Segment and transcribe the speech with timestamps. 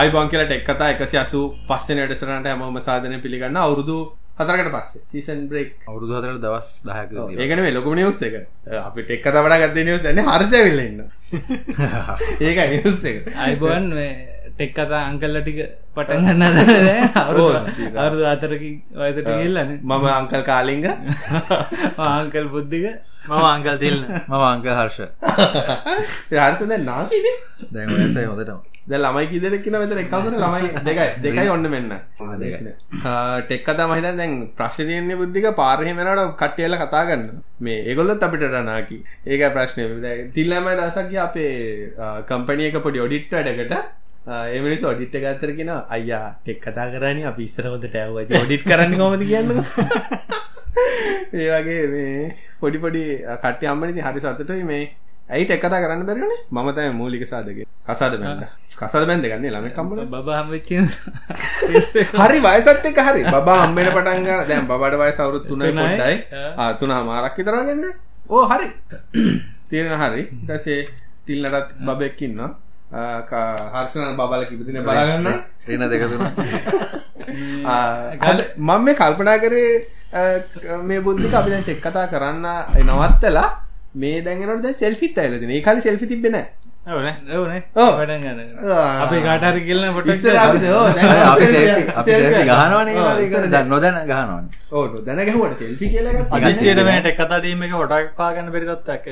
[0.00, 3.96] අයිබං කියලා ටෙක් කතා එකසි අසු පස්සෙන වැඩසරනට හැමෝම සාධනය පිළිගන්න අවුරුදු
[4.38, 8.36] හතරකට පස්සේ සීසන් බ්‍රේක් අවුරුදු හතර දවස් දහක ඒකන මේ ලොකුම නිවස් එක.
[8.80, 10.98] අපි ටෙක් කත වඩා ගත්ත නිවස් න හර්ෂවිල්ලන්න
[12.46, 13.28] ඒක නිවස් එක.
[13.38, 13.90] අයිබෝන්
[14.54, 15.60] ටෙක් කතා අංකල්ල ටික
[15.92, 16.58] පටන් ගන්න
[17.22, 20.88] අවුරුදු අතරකින් වයසට ගල්ලන මම අංකල් කාලිංග.
[22.08, 22.88] ආංකල් බුද්ධික
[23.28, 24.98] මම අංකල් තිල්න්න මම අංක හර්ෂ.
[26.32, 27.32] හර්ස දැන් නාකිද
[27.70, 31.08] දැන් වයසයි හොඳටම ද ළමයි කිදර කියන වෙත එක්කවන ළමයි දෙකයි.
[31.20, 31.92] දෙකයි ඔන්න මෙන්න.
[33.42, 39.44] ටෙක් කතා මහිත දැන් ප්‍රශ්තියන්නේ බුද්ධික පාරහෙමනට කට්ටියල කතා ගන්න මේ ඒගොල්ලොත් අපිට රනාකි ඒක
[39.52, 39.84] ප්‍රශ්නය
[40.32, 41.52] තිල්ලමයි දසක්ගේ අපේ
[42.26, 43.74] කම්පනියක පොඩි ඔඩිට් වැඩකට.
[44.50, 49.52] එමනිස් ඔඩිට් ගත්තර කියෙන අයියා ටෙක් කතා කරන්න අපි ඉස්සරහොට ටැව ඔඩිට් කරන්න කොමද කියන්න?
[51.32, 53.04] ඒ වගේ මේ පොඩි පොඩි
[53.36, 54.82] කට්ටි අම්මනති හරි සතටයි මේ
[55.34, 57.58] ඇයිට එක්කතා කරන්න බැරිනේ මම තමයි මූලික සාධක.
[57.86, 58.42] කසාද බැන්ද
[58.80, 60.70] කසාද බැන්ද ගන්නේ ළමයි කම්බල බබහම්වෙච්ච
[62.22, 63.22] හරි වයසත් එක්ක හරි.
[63.34, 66.16] බබා හම්බෙන පටන් ගන්න දැන් බබාට වයස අවුරුදු 3යි පොඩ්ඩයි.
[66.60, 66.70] ආ.
[66.80, 67.84] තුනම මාරක් විතර වගේන්න
[68.28, 68.68] ඕ හරි.
[69.68, 70.22] තියෙන හරි.
[70.24, 70.80] ඊට පස්සේ
[71.26, 72.50] තිල්නටත් බබෙක් ඉන්නවා.
[73.74, 75.28] හර්ෂණ බබල කිපතින බලාගන්න
[75.72, 76.22] එන දෙක තුන.
[78.56, 79.72] මම මේ කල්පනා කරේ
[80.88, 82.46] මේ බුද්ධික අපි දැන් ටෙක් කතා කරන්න
[82.86, 83.48] නවත්තලා
[83.94, 86.32] මේ දැන්ගෙනට දැන් සෙල්ෆිත් ඇවිල්ලා ඒ කාලේ සෙල්ෆි තිබ්බේ
[89.04, 91.10] අපේ කාටහරි කියලන පොට දැන්
[92.50, 94.48] ගහනවනේ දැන් නොදැන ගහනවනේ.
[94.72, 96.40] ඕ නොදැන ගැහුවට සෙල්ෆි කියලා
[97.02, 99.04] ටෙක් කතාටීම එක හොටක්වා ගන්න බෙරිතත්යක්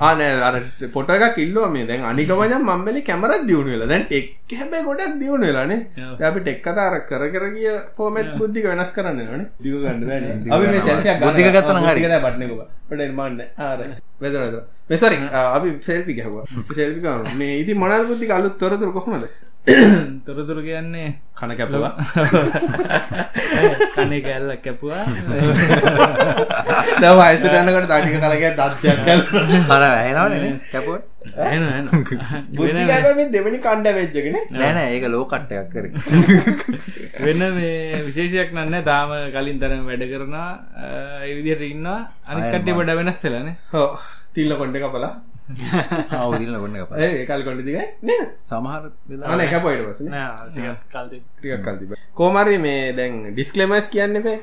[0.00, 0.54] ආ නෑ අර
[0.96, 1.86] ෆොටෝ එකක් ඉල්ලුවා මේ.
[1.90, 3.88] දැන් අනික මචං මම මෙලි කැමරාවක් දියුණු වෙලා.
[3.92, 4.26] දැන් ටෙක්
[4.60, 5.80] හැබැයි ගොඩක් දියුණු වෙලානේ.
[6.18, 10.00] දැන් අපි ටෙක් කතා අර කර කර ගිය ෆෝමැට් බුද්ධික වෙනස් කරන්න වෙනවනේ දිග ගන්න
[10.10, 11.94] බෑනේ අපි මේ සෙල්ෆි එකක් බුද්ධික ගත්තා නම් හරි.
[11.94, 13.14] බුද්ධික දැන් බටන් එක ඔබ පොඩ එන්න
[13.68, 13.78] ආර
[14.22, 14.42] වෙදර
[14.84, 16.44] වෙදර මේ සෝරි අපි සෙල්ෆි ගැහුවා
[17.00, 19.24] ගාමු මේ ඉතින් මොනවාද බුද්ධික අලුත් තොරතුරු කොහොමද?
[20.26, 21.92] තොරතුරු කියන්නේ කන කැපුවා.
[23.96, 25.04] කනේ කැල්ලක් කැපුවා.
[27.00, 30.98] දැන් වයසට යනකොට තාටික කලකයක් දත්යක් ගන්නවා අර ඇහෙනවනේ කැපුව.
[31.46, 35.92] එන එන බුද්ධික හැබැයි මේ දෙවෙනි කණ්ඩ වෙච්චකනේ නෑ නෑ ඒක ලෝ කට්ට එකක් කරේ.
[37.24, 40.50] වෙන මේ විශේෂයක් නන්න තාම කලින් තරම වැඩ කරනවා.
[41.22, 41.96] ඒ විදිහට ඉන්නවා.
[42.28, 43.88] අනිත් කට්ටිය පොඩ වෙනස් වෙලානේ හෝ
[44.34, 45.12] තිල්ල කොණ්ඩ කපලා.
[46.18, 48.84] ආව දින්න කොන්න එක ඒ කල් කොඩ දිගයි නේ සමහර
[49.26, 50.00] අන එක පොයිට පස
[51.60, 54.38] කල්තිබ කෝමරි මේ දැන් ඩිස්කලමස් කියන්න බේ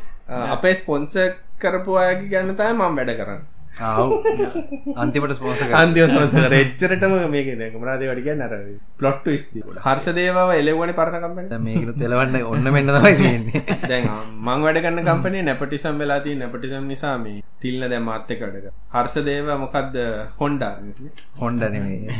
[0.50, 1.16] අපේ ස්පොන්ස
[1.60, 3.42] කරපු අයගේ ගැන්න තයි මම් වැඩ කරන්න
[3.80, 8.54] අන්තිමට ස්පොන්ස අන්තිව සොන්සර එච්චරටම මේක මනාදේ වඩිග නර
[9.00, 13.62] පලොට්ට ස්ති හර්ෂ දේව එලවනි පරණකම්පට මේකන තෙලවන්න ඔන්න මෙන්න තමයි තියෙන්නේ.
[13.92, 14.10] දැන්
[14.48, 19.96] මං වැඩගන්න කම්පනේ නැපටිසම් වෙලාති නැපටිසම් නිසා මේ තිල්න දැ මාත්‍යක වැඩක හර්ෂ දේව මොකක්ද
[20.42, 20.74] හොන්ඩා
[21.42, 22.12] හොන්ඩ නෙමේ.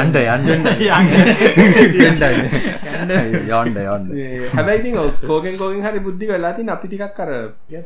[0.00, 0.68] යන්ඩ යන්ඩ
[3.52, 4.10] යොන්ඩ යොන්ඩ
[4.56, 4.90] හැබැයිති
[5.26, 7.30] කෝකෙන් කෝගෙන් හරි බුද්ධි වෙලාතින් අපි ටිකක් කර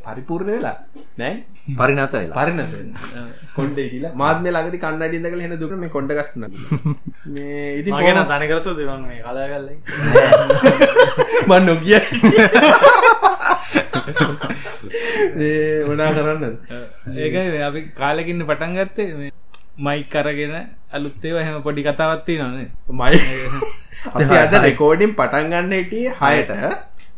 [0.06, 0.76] පරිපූර්ණ වෙලා.
[1.18, 1.34] නෑ?
[1.78, 2.36] පරිනත වෙලා.
[2.38, 2.91] පරණත
[3.56, 4.12] කොන්ඩේ කියලා.
[4.14, 6.44] මාත්ම ලගති කන්නඩි දකල හෙන දුක මේ කොඩ ගස්තුන.
[7.28, 9.68] මේ ඉති මගෙන තනිකරසු දෙවන් මේ කලාගල්ල.
[11.48, 12.00] මන් නොකිය.
[15.38, 16.54] ඒ වඩා කරන්න
[17.18, 19.30] ඒකයි අපි කාලෙකින්න පටන් ගත්තේ මේ
[19.78, 20.54] මයි කරගෙන
[20.92, 23.20] අලුත්තේව හැම පොඩි කතාවත්ති නොනේ මයි
[24.14, 26.50] අපි අද රෙකෝඩින් පටන් ගන්න හිටිය හයට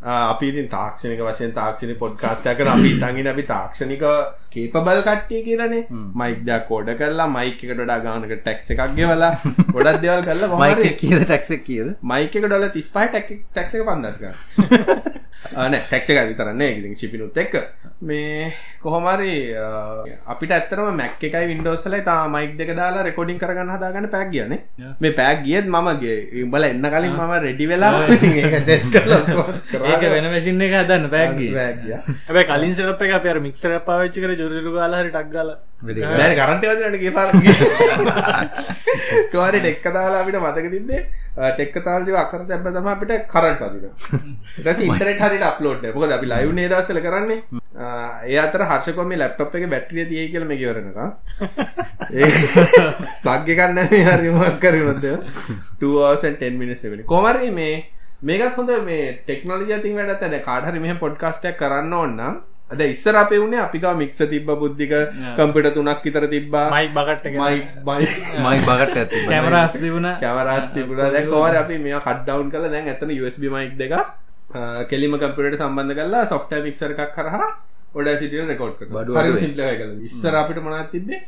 [0.05, 4.05] අපි ඉතින් තාක්ෂණික වශයෙන් තාක්ෂණික පොඩ්කාස්ට් එකක් අපි හිතන් අපි තාක්ෂණික
[4.51, 5.83] කේපබල් කට්ටිය කියලානේ.
[6.15, 9.33] මයික් දෙයක් කෝඩ කරලා මයික් එකට වඩා ගානක ටැක්ස් එකක් ගෙවලා
[9.75, 11.95] ගොඩක් දේවල් කරලා මයික කියද ටැක්සක් කියද?
[12.05, 14.25] මයික එක ඩොල තිස්පහ ටැක්ස එක පන්දස්ක
[15.65, 17.55] න ටැක්ස එක විතරන්නේ ඉතින් ශිපිනුත් එක්ක.
[18.03, 18.53] මේ
[18.83, 19.55] කොහොමරි
[20.27, 24.53] අපිට ඇත්තරම මැක් එකයි වින්ඩෝසලයි තා මයික් දෙක දාලා රෙකෝඩින් කරගන්න හදාගන්න පැක් කියන
[25.01, 29.47] මේ පැක් ගියත් මමගේ ඉඹල එන්න කලින් මම රෙඩි වෙලා ඒක ටෙස්ට් කරලා
[29.91, 31.53] ඒක වෙන මැසින් එක හදන්න පැක්ගී
[32.27, 35.55] හැබැ කලින් සරප එක අප මික්සර පාවිච්චි කර ජුරරු ගාලහරි ටක්ගල
[35.89, 37.29] දැන් කරන්ට් වදිනට ගේ පාර.
[39.33, 41.03] කවරි ටෙක්ක දාලා අපිට මතක තිබ්බේ
[41.57, 43.95] ටෙක්ක තාල්දිව අකර තැබ්බ තමයි අපිට කරන්ට් වදිනවා.
[44.57, 47.41] ඊට පස්සේ ඉන්ටර්නෙට් හරියට අප්ලෝඩ් කරනවා මොකද අපි ලයිව් නේ දවස්වල කරන්නේ.
[48.33, 51.01] ඒ අතර හර්ෂකෝ මේ ලැප්ටොප් එකේ බැටරිය තියෙයි කියලා මේ කියවරනකම්
[52.21, 52.29] ඒ
[53.25, 57.75] ප්ලග් එකක් නැහැ මේ හරි මොකක් කරුණොත් 2 hours and 10 minutes වෙන්නේ කොහමරි මේ
[58.31, 60.45] මේකත් හොඳ මේ ටෙක්නොලොජි අතින් වැඩත් නැහැ.
[60.49, 62.35] කාට හරි මෙහෙම පොඩ්කාස්ට් එකක් කරන්න ඕන නම්
[62.73, 64.93] අද ඉස්සර අපේ උනේ අපිකා මික්ස තිබ්බ බුද්ධික
[65.39, 66.67] කම්පියුටර් තුනක් විතර තිබ්බා.
[66.75, 67.59] මයි බකට් එක මයි
[67.89, 68.07] මයි
[68.47, 70.09] මයි බගට ඇති කැමරස් තිබුණ.
[70.23, 71.11] කැමරාස් තිබුණා.
[71.15, 73.93] දැන් කොහොමද අපි මේවා කට් ඩවුන් කරලා දැන් එතන USB mic දෙක
[74.91, 77.49] කෙලිම කම්පියුටරට සම්බන්ධ කරලා software mixer එකක් කරහා
[77.99, 79.03] ඔඩැසිටි එක රෙකෝඩ් කරනවා.
[79.05, 79.43] බඩුව හරි අඩුයි.
[79.45, 79.99] සිම්පල් එකයි කරලා.
[80.11, 81.21] ඉස්සර අපිට මොනවද තිබ්බේ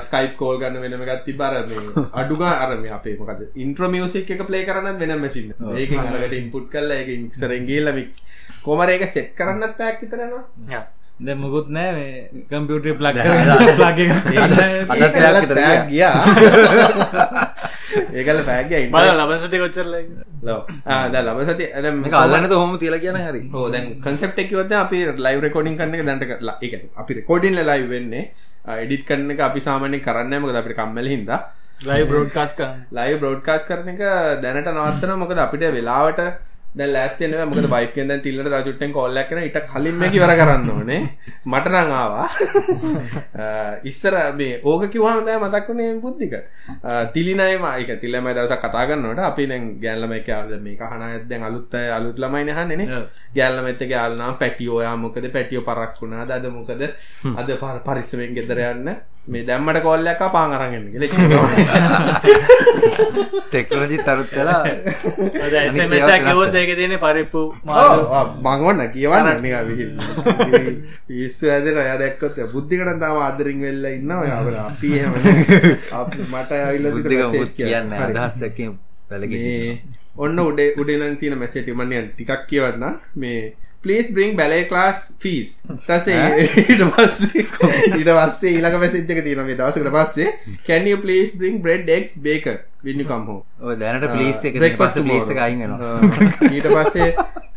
[0.00, 1.84] ස්කයිප් කෝල් ගන්න වෙනම ගත්ති බර මේ
[2.20, 7.08] අඩුගා අරම අපේ මොකද ඉන්ට්‍රමියසික් එක ප්ලේ කරන්න වෙන මැසින් ඒක අරකට ඉන්පුට් කල්ල එක
[7.10, 8.12] ඉක්සරෙන්ගේල්ල මික්
[8.62, 10.84] කොමර එක සෙට් කරන්නත් පැක් විතරනවා
[11.18, 13.16] දැ මුකුත් නෑ මේ කම්පියුටර් ප්ලක්
[15.86, 15.86] ගියා.
[15.88, 16.14] ගියා.
[18.14, 19.94] ඒකල පෑග බල ලබසති කොච්චරල
[21.12, 23.42] ද ලබ සති ඇ මේක අල්ලන්නද හොම තියලා කියන හරි?
[23.68, 28.24] දැන් කන්සෙප් එකවද අපි ලයිව රෙකෝඩින් කන්න එක දැන්ට කරලා එක අපි රෙකෝඩින් ලයි වෙන්නේ
[28.64, 31.30] එඩිට කන්න එක අපි සාමානය කරන්න මොකද අපිට කම්මල හිද
[31.82, 32.04] ලයි
[32.52, 32.86] කරන්න.
[32.92, 34.02] ලයි බ්‍රෝඩ්කාස් කරන එක
[34.42, 36.20] දැනට නවත්තන මොකද අපිට වෙලාවට
[36.74, 41.02] දැ ලෑස්තන මොකද බයිකෙන් දැන් තිල්ලට දචුට්ටෙන් කොල්ලක් කන ඉට කලින්ම කිවර කරන්න ඕනේ.
[41.46, 42.26] මට නං ආවා.
[43.90, 46.34] ඉස්සර මේ ඕක කිවහම දෑ මතක්වනේ බුද්ධික.
[47.14, 50.30] තිලිනයි මයික තිල්ලම දවස කතාගන්නට අපි නැ ගැල්ලම එක
[50.60, 53.00] මේ කහන ඇදැන් අලුත්ත අලුත් ළමයි නහන්නේනේ
[53.34, 55.30] ගැල්ලම එත ගල්නා පැටියෝයා මොකද?
[55.30, 56.70] පැටියෝ පරක් වුණා දද මොකද
[57.36, 60.84] අද පර පරිස්සමෙන් ගෙදර යන්න මේ දැම්මට කොල්ලක් පාන් අරගෙන
[63.46, 64.62] ටෙක්නෝජි තරුත් වෙලා
[65.58, 67.42] ඇසමසැකවොත් ඒක තියෙන පරිප්පු
[68.42, 69.40] මංගොන්න කියවන්න
[71.08, 75.12] පිස්සු ඇදෙන අය දැක්කොත් බුද්ධිකට තාම අදරින් වෙල්ල ඉන්න ඔයාට අපි එහෙම
[76.32, 78.78] මට ඇවිල්ල බුද්ධික කියන්න අදහස් දැක්කීම
[79.08, 79.80] පැලගේ
[80.18, 83.40] ඔන්න උඩේ උඩේ තින මැසේටි මනියන් ටිකක් කියවන්න මේ
[83.84, 87.44] පලස් බ්‍රිං බැලේ ලාස් ෆීස් ටසේ ඊට පස්සේ
[87.98, 90.56] ඊට පස්සේ ඊළඟ මැසිච්චක තියෙන මේ දවසකට පස්සේ.
[90.66, 93.42] Can you please bring bread eggs bacon when you come home?
[93.60, 95.42] ඔය දැනට ප්ලීස් එක පස්ස ප්ලීස් එක.
[95.46, 95.98] අයින් වෙනවා.
[96.50, 97.10] ඊට පස්සේ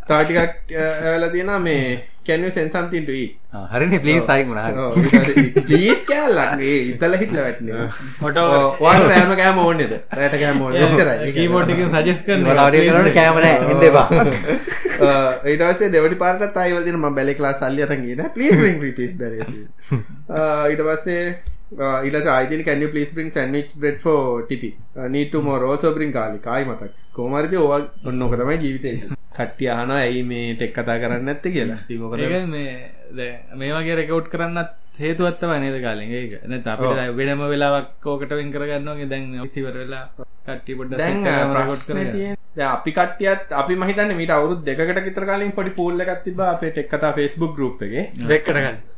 [0.07, 1.83] තාටිකක් ඇවල තියෙන මේ
[2.27, 3.33] can you send something to eat?
[3.73, 5.45] හරිනේ ප්ලීස් වුණා හරි.
[5.67, 7.69] පලීස් කෑල්ලක් ඉතල හිටල වැටන
[8.21, 8.45] හොටෝ
[8.83, 10.63] වාට රෑම කෑම ඕනෙද රෑට කෑම
[11.27, 13.57] එක සජස් කරන වලාඩිය කරනට කැම නෑ.
[13.71, 14.07] එන්න එපා.
[15.51, 18.81] ඒටසේ දෙවට පාට අයිවලදින ම බැලි ලා සල්ලියරගෙන පලිස් ින්.
[18.91, 19.33] ිටිස් බැර
[20.71, 21.21] ඊට පස්සේ
[22.07, 24.69] ඉට අයිති කැන පලිස් බින් සැන්විච් බ්‍රෙඩ් ෝ ටිපි
[25.15, 26.91] නීට මෝ රෝසෝ බින් කාලි කායි මතක්.
[27.17, 28.91] කෝමරිති ඕවා ඔන්නෝක තමයි ජීවිතය
[29.37, 31.79] කට්ටිය අහන ඇයි මේ ටෙක් කතා කරන්න ඇත්ත කියලා?
[31.89, 32.71] තිමොකද ඒක මේ
[33.19, 34.71] දැන් මේ වගේ රෙකවට් කරන්නත්
[35.03, 36.09] හේතුවත්තව නේද කාලින්?
[36.19, 40.03] ඒක නැත්නම් අපිට වෙනම වෙලාවක් ඕකට වෙන් කරගන්නවා දැන් ඉතිවර වෙලා
[40.47, 41.17] කට්ටිය පොඩ්ඩක් දැන්.
[42.11, 46.21] තියෙන්නේ දැන් අපි කට්ටියත් අපි මම හිතන්නේ මීට අවුරුදු දෙකකට විතර කලින් පොඩි පූල් එකක්
[46.27, 48.05] තිබ්බා අපේ ටෙක් කතා Facebook group එකේ.
[48.31, 48.77] දෙක්කට ගන්න.
[48.77, 48.96] අවුරුදු ඔව්,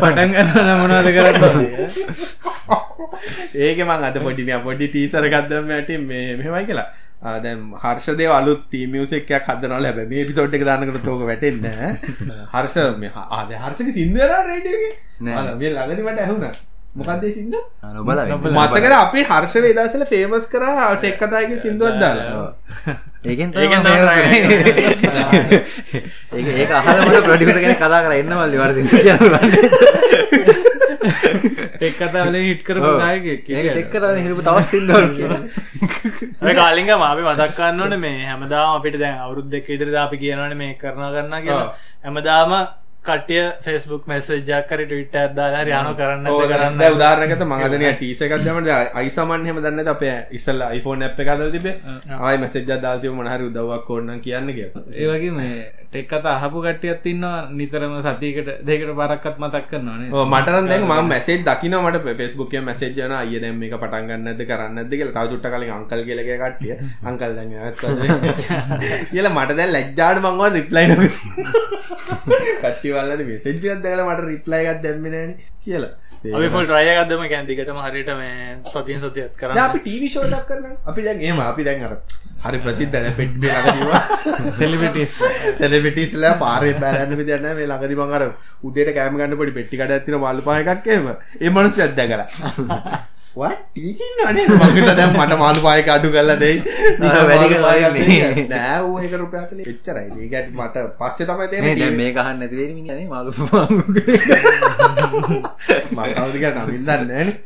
[0.00, 1.56] පටන් ගන්න මොනවද කරන්න?
[3.56, 6.86] ඒක මං අද පොඩි මෙයා පොඩි ටීසර් දැම්ම ඇටි මේ මෙහෙමයි කියලා.
[7.22, 11.90] ආ, දැන් හර්ෂදේව අලුත් තීම් මියුසික් එකක් හදනවා හැබැයි මේ එපිසෝඩ් එක දානකොට ඕක වැටෙන්නේ
[12.54, 14.96] හර්ෂ මේ ආ දැන් හර්ෂගේ සින්දු වෙනවා රේඩියෝ එකේ?
[15.20, 15.54] නෑ.
[15.56, 15.70] මේ
[16.06, 16.52] මට ඇහුණා
[16.98, 17.60] මොකක්ද ඒ සින්දු
[17.96, 18.18] නොබල
[18.58, 22.46] මතකද අපි හර්ෂ වේදාසල ෆේමස් කරා ටෙක් කතාගේ සින්දුවක් දාලා.
[23.24, 24.40] ඒකෙන් ඒකෙන් තමයි තමයි
[26.36, 29.40] ඒක ඒක අහලා මට ප්‍රොඩියුසර් කෙනෙක් කතා කරා එන්න මල්ලි වර්සින් කියලා
[31.76, 34.72] ටෙක් කතාවලින් හිට් ඒක ටෙක් කරලා හිරපු තවත්
[36.42, 40.72] ඔය කාලිංග මාපි මතක්කන්න ඕන මේ හැමදාම අපිට දැන් අවුරුද් දෙක ඉදිරිද අපි කියනවන මේ
[40.80, 41.68] කරන කරන්න කියලා.
[42.04, 42.52] හැමදාම
[43.08, 48.36] කටිය ෆෙස්බුක් මැසේජක් කර ටවිට ඇදදාලා යන කරන්න කරන්න දැන් උදාහරණයකට මම අදනිය ටීස් එකක්
[48.44, 51.74] දැම්මම දැන් අයිසමන් එහෙම දන්නේ අපේ ඉස්සෙල්ලා iPhone app එක හදලා තිබ්බේ.
[52.20, 54.84] ආයි මැසේජ් එකක් දාලා තිබ්බ මොන හරි උදව්වක් ඕන නම් කියන්න කියලා.
[54.94, 60.26] ඒ වගේ මේ ටෙක් කතා අහපු කට්ටියත් ඉන්නවා නිතරම සතියකට දෙකට පාරක්වත් මතක් කරනවානේ ඔව්
[60.28, 63.20] මට නම් දැන් මම මැසේජ් දකිනවා මට Facebook එකේ මැසේජ් යනවා.
[63.20, 64.42] අයියේ දැන් මේක පටන් ගන්න නැද්ද?
[64.50, 64.92] කරන්න නැද්ද?
[64.92, 65.14] කියලා.
[65.16, 66.74] තව චුට්ටක් කලින් අංකල් කියලා කිය කට්ටිය.
[67.04, 67.80] අංකල් දැන් ඇත්ත
[69.12, 70.86] කියලා මට දැන් ලැජ්ජාට මං වා රිප්ලයි
[73.30, 75.92] මැසේජ් එකක් දැකලා මට රිප්ලයි එකක් දැම්මේ නැහනේ කියලා.
[76.36, 80.24] අපි ෆුල් ට්‍රය ගදම කැන් දිගටම හරිට මේ සතියෙන් සතියත් දැන් කරන්න අපි ටීවී ෂෝ
[80.28, 80.76] එකක් කරනවා.
[80.92, 81.94] අපි දැන් එහෙම අපි දැන් අර
[82.46, 85.18] හරි ප්‍රසිද්ධ දැන් පෙට්ටි ළඟදීම සෙලිබිටිස්
[85.60, 88.24] සෙලිබිටිස්ලා පාරේ බැලන්න විදියක් නැහැ මේ ළඟදී මං අර
[88.70, 90.88] උදේට කෑම ගන්න පොඩි පෙට්ටි කඩයක් තියෙන මාළු පහ එකක්
[93.36, 96.08] එහෙම ඒ මිනිස්සුත් දැකලා වත් ටීවී නනේ මං හිතා දැන් මට මාළු පහ එක අඩු
[96.10, 96.56] කරලා දෙයි.
[98.48, 100.08] නෑ ඌ ඒක රුපියල් එච්චරයි.
[100.32, 103.46] ඒක මට පස්සේ තමයි මේ මේක අහන්න නැති වෙන්නේ මිනිහනේ මාළු මම
[106.14, 107.36] කවුද කියලා නමින් දන්නේ නෑනේ.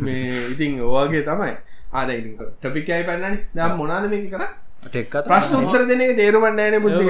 [0.00, 1.54] මේ ඉතින් ඔයගේ තමයි.
[1.92, 4.50] ආ දැන් ඉතින් ටොපික් එකයි පන්නන්නේ දැන් මොනවාද මේක කතා
[4.90, 7.00] ප්‍රශ්න උත්තර දෙන එක තේරුම් ගන්න නෑනේ බුද්ධ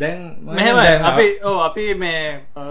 [0.00, 0.18] දැන්
[0.58, 2.22] මෙහෙමයි අපි ඕ අපි මේ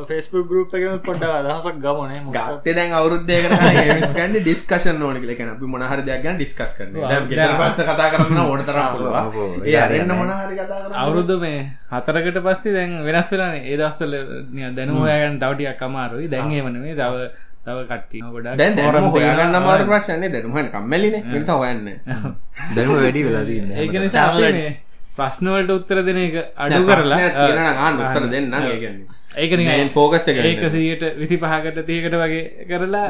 [0.10, 5.38] ෆෙස්බුක් ගරුප් එකම පොඩ්ඩක් අදහසක් ගමනේ ගත්තේ දැන් අවුරුද්දයකට කලින් ගන්න ඩිස්කෂන් ඕන කියලා.
[5.40, 7.10] කියන්නේ අපි මොන හරි දෙයක් ගැන ඩිස්කස් කරනවා.
[7.10, 9.66] දැන් ගෙදර ප්‍රශ්න කතා කරන්න ඕන තරම් පුළුවන්.
[9.66, 10.96] ඒ අරෙන්න මොන හරි කතා කරන්න.
[11.04, 11.60] අවුරුදු මේ
[11.92, 14.16] හතරකට පස්සේ දැන් වෙනස් වෙලානේ ඒ දවස්වල
[14.54, 16.32] නිකන් දැනුම හොයාගන්න තව ටිකක් අමාරුයි.
[16.34, 16.96] දැන් එහෙම නෙමෙයි
[17.68, 19.62] තව කට්ටිය ගොඩක් දැන් දැන් හොයාගන්න තියෙනවා.
[19.62, 21.22] අමාරු ප්‍රශ්නනේ දැන් හොයන්න කම්මැලිනේ.
[21.26, 21.98] ඒ නිසා හොයන්නේ.
[22.76, 23.78] දැනුම වැඩි වෙලා තියන්නේ.
[23.78, 24.74] ඒ කියන්නේ අපි මේ
[25.18, 29.08] ප්‍රශ්නවලට උත්තර දෙන එක අඩු කරලා තියෙන ගන්න උත්තර දෙන්න ඒගන්නේ
[29.38, 33.06] ඒක නිකන් ෆෝකස් එක ඒක සියට විසි පහකට තියකට වගේ කරලා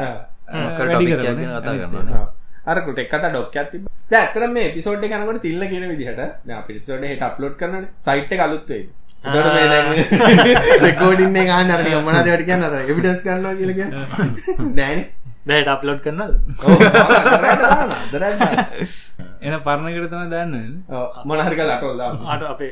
[0.48, 1.16] වැඩි topic කරන්න.
[1.16, 2.24] එකක් ගැන කතා කරනවා
[2.70, 6.22] අරකුට එක්කත ඩොක්කත් තිබ ඇතර මේ පිසෝඩ් කනකට තිල්ල කියන විදිහට
[6.68, 8.32] පිසෝඩ් හට අප්ලෝඩ් කරන සයිට්
[9.24, 9.66] කලුත්වේ
[10.80, 13.80] රෙකෝඩින්නේ ගන්න අර මනද වැට කියන්න අර එවිඩස් කරන්නවා කියලක
[14.76, 15.00] නෑන.
[15.46, 16.20] දැට අප්ලෝඩ් කරන්න
[19.40, 20.54] එන පරණකට තම දන්න.
[21.24, 22.70] මොනහරික ලටෝල්ද අට අපේ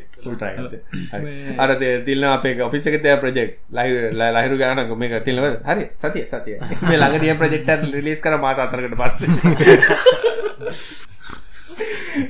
[1.20, 1.70] මේ- අර
[2.04, 3.90] තිල්න අපේ ඔෆිසක තය ප්‍රජෙක්් ලයි
[4.32, 6.56] ලහිරු ගානක මේ තිල්ව හරි සතිය සතිය
[6.88, 9.22] මේ ළඟ දිය ප්‍රජෙක්ට ලිස් කර මාත අතරකට පත්ස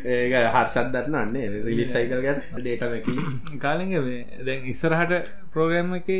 [0.07, 3.95] ඒක හර්සත් දන්න අන්නේ රිලිස් සයිකල් ගැට ඩේටමැකි කාලිග
[4.47, 6.11] දැන් ඉස්සරහට ප්‍රෝග්‍රම් එක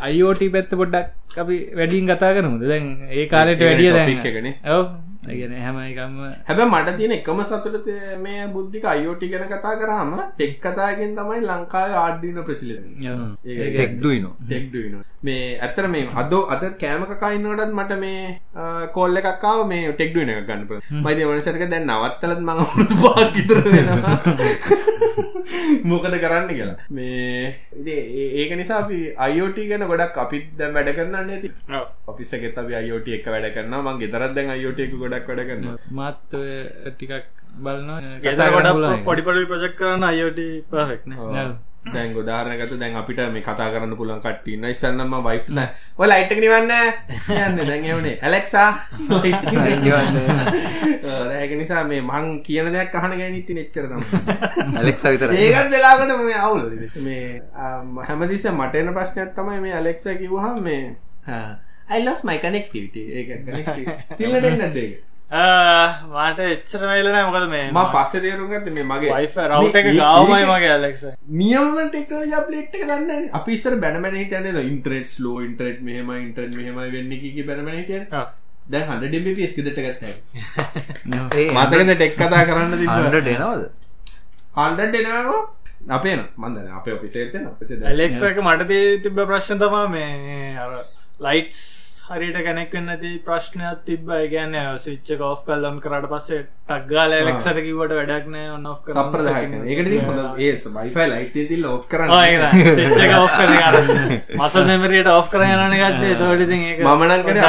[0.00, 2.64] අයිෝට පැත්ත පොඩ්ඩක් අපි වැඩින් කතා කරමුද?
[2.64, 4.54] දැන් ඒ කාලෙට වැඩිය දැන් එකනේ.
[4.70, 4.84] ඔව
[5.20, 10.54] ගැන හැම එකම හැබ මට තියෙන එකම සතුට මේ බුද්ධික අයෝටි ගැන කතා කරාම ටෙක්
[10.60, 12.84] කතාගෙන් තමයි ලංකාව ආඩ්ඩින ප්‍රචිලෙන
[13.44, 18.22] ටෙක්ඩුයිනෝ ටෙක්ඩන මේ ඇත්තර මේ අදෝ අද කෑමක කයින්නටත් මට මේ
[18.92, 24.16] කෝල්ල එකක්කාව මේ ටෙක්ඩුවන එක ගන්නප මයිද මනසරක දැන් නවත්තලත් මඟ පාකිතර වෙනවා
[25.92, 26.76] මොකද කරන්න කියලා.
[26.90, 27.54] මේ
[28.42, 31.50] ඒක නිසා අපි අයෝට ගැන ගොඩක් අපිත් දැම් වැඩ කරන්න ඇති
[32.12, 36.38] ඔෆිසගෙත් අපි අයෝට එක වැඩ කරන්න මං ගෙතරත් දැන් අයෝට එක ගොඩක් වැඩ කරන්න මාත්
[36.40, 36.50] ඔය
[36.90, 37.26] ටිකක්
[37.58, 38.18] බලනවා.
[38.22, 39.04] ගෙත ගොඩ.
[39.08, 40.40] පොඩිපඩි ප්‍රජෙක්් කරන්න අයෝට
[40.70, 41.34] පෆෙක්න ඔව්.
[41.90, 45.60] දැන් ගොදාරනගත දැන් අපිට මේ කතා කරන්න පුළන් කට්ටන්න ඉස්සන්නම වයිට්න
[45.98, 46.72] ඔල අයිට්ක නිවන්න
[47.36, 48.68] යන්න දැන්වනේ ඇලෙක්සා
[51.34, 54.02] ඒක නිසා මේ මං කියන දෙයක් අහන ගැනිටි නෙච්චරතම
[54.74, 56.62] ඇලෙක්ස විතර ඒකත් වෙලාකට මේ අවුල
[57.00, 57.24] මේ
[58.04, 60.82] හැමදිස මටන ප්‍රශ්නයක් තමයි මේ අලෙක්ස කිවහම් මේ
[61.88, 63.22] අයිලස් මයි කනෙක්ටවිට ඒ
[64.16, 69.12] තිල්ල දෙන්න දෙක මාට එච්චර වෙලන මොකද මේ ම පස්ස තේරුගත මේ මගේ
[69.46, 71.02] රව් එක ගාවමයි මගේ ඇලෙක්ස
[71.36, 77.12] නියම ටෙක්නෝජ අපලේට් එක දන්න අපිස්සර බැනමැන හිටන ඉන්ට්‍රෙට් ලෝ ඉන්ට්‍රෙට් මෙහම ඉන්ට්‍රෙට් මෙහම වෙන්න
[77.18, 78.00] කි බැනමැන හිටිය
[78.68, 80.04] දැන් හඩ ඩිම්පිස් කිදට ගත්ත
[81.58, 83.68] මතකද ටෙක් කතා කරන්න තිබ හන්ඩ එනවද?
[84.56, 85.40] හන්ඩ එනකෝ
[85.90, 87.50] අපේ මන්දන අප ඔපිසේතන
[87.84, 90.72] ඇලෙක්ස එක මට දී තිබ්බ ප්‍රශ්න තමා මේ අර
[91.20, 91.62] ලයිටස්
[92.08, 96.38] හරිට කැනෙක්වෙන්න ඇති ප්‍රශ්නයක් තිබ ගැන සිච්ච කෝ් කල්ලම් කරට පස්සේ
[96.68, 98.46] ටක්ගාල එලෙක්සට කිවට වැඩක් නෑ.
[98.54, 98.96] ඔන්න ඔ් කර
[99.66, 99.90] ඒකට
[101.12, 102.10] ලයිට් තිල් ඔෆ් කරන්න.
[104.38, 107.42] මසල් මෙමරියට ඔ් කර යන ගටේ තෝඩි ඒ මමනන් කර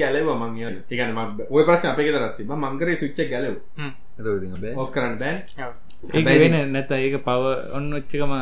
[0.00, 0.58] ගැලව මං
[0.90, 1.16] එකන
[1.50, 3.56] ඔය ප්‍රශ්න අපේ කරත්ති මංකරේ සුච්ච ගැලව
[4.76, 7.42] ඔෆ් කරන්න බෑන් ඒක වෙන නැත ඒක පව
[7.78, 8.32] ඔන්න ඔච්චකම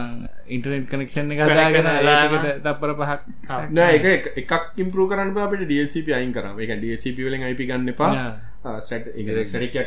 [0.48, 6.32] ඉන්ටනෙට් කනෙක්ෂන් එක හදාගෙන ඒකට තප්පර පහක් නෑ එක එකක් ඉම්පරු කරන්න අපට ඩල්සිප අයින්
[6.32, 8.12] කර එක ඩසිප වලින් අයිපි ගන්න එපා.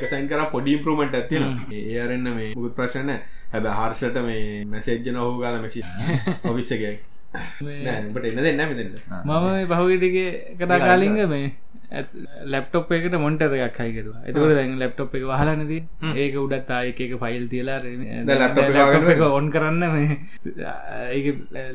[0.06, 3.10] සයින් කර පොඩි ඉම්පරමට ඇතින ඒරන්න මේ මුත් ප්‍රශ්න
[3.54, 5.82] හැබ හර්ෂට මේ මැසේජ්ජන හෝ ගල මැසි
[6.46, 6.94] ඔවිස්සගේ
[7.34, 11.46] නෑට එන්න දෙන්න මෙතන්න මම මේ පහුගටගේ කතා කාලිංග මේ
[12.54, 15.72] ලැප්ටොප් එකට මොන්ටර එකක් හයිකරවා එතකට දැන් ලැප්ටොප් එක වහලනද
[16.16, 17.80] ඒක උඩත් ආයක ෆයිල් තියලා
[19.40, 20.10] ඔන් කරන්න මේ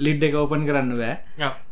[0.07, 1.17] ලිඩ් එක ඕපන් කරන්න බෑ.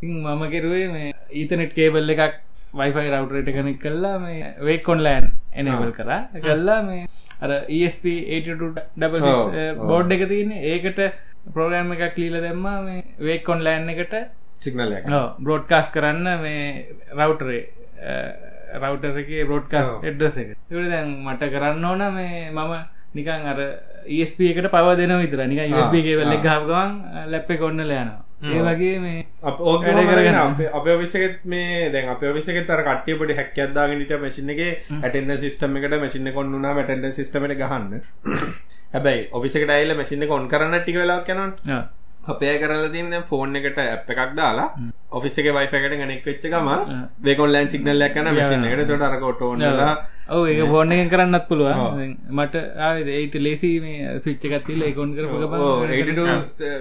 [0.03, 1.13] ඉතින් මම කෙරුවේ මේ
[1.43, 2.43] ඊතනෙට් කේබල් එකක්
[2.75, 6.21] වයිෆයි රවටරට කනෙක් කල්ලා මේ වේකොන්ලෑන් එනබල් කරා.
[6.47, 7.07] කල්ලා මේ
[7.43, 8.05] අර ESP
[9.83, 10.63] බෝඩ් එක තියන්නේ.
[10.73, 11.01] ඒකට
[11.55, 14.15] ප්‍රෝග්‍රෑම් එකක් ලීල දෙම්මා මේ වේකොන්ලෑන් එකට.
[14.61, 14.93] සිගනල්
[15.39, 16.61] බ්‍රෝඩ්කාස් කරන්න මේ
[17.15, 17.63] රවටරේ
[18.81, 20.53] රවටර එක බ්‍රෝඩ්කාස් එඩ්ඩස එක.
[20.69, 22.73] ට දැන් මට කරන්න ඕන මේ මම
[23.15, 23.61] නිකන් අර
[24.19, 26.95] ඒස්ප එකට පව දෙන විතර නික යුපගේ වෙල්ල ගාපගවන්
[27.33, 30.67] ලැප්ප කොන්න ලයනවා ඒ වගේ මේ ඕක වැඩ කරගන්න.
[30.79, 34.61] අප විසකත් මේ දැන් අප විසක තර කටියපට හැක්කත්දාගෙනට මැසින එක
[35.03, 38.03] ඇටෙන්ඩ සිස්ටම එකට මැසින්න කොන්නුනා මැටන්ඩ සිස්ටමට ගහන්න
[38.93, 41.83] හැබැයි ඔෆිසකට අයිල මැසින්න කොන් කරන්න ටික වෙලා කැනන් ආ.
[42.27, 44.69] අපේ කරලා තින්න ෆෝන් එකට ඇ් එකක් දාලා
[45.13, 46.69] ඔෆිසක වයිෆකට ගනෙක් වෙච්චකම
[47.23, 48.89] වේකොන්ලන් සිගනල්ලයක් කන මසින එකට.
[48.91, 49.93] තොට අරකොටෝන්ලා
[50.31, 52.17] ඔව ඒ ෆෝන් එක කරන්නත් පුළුවන්.
[52.31, 52.55] මට
[52.89, 55.37] ආවිද ඒට ලේසි මේ සුච්ච එකත්තිල ඒකොන් කරපු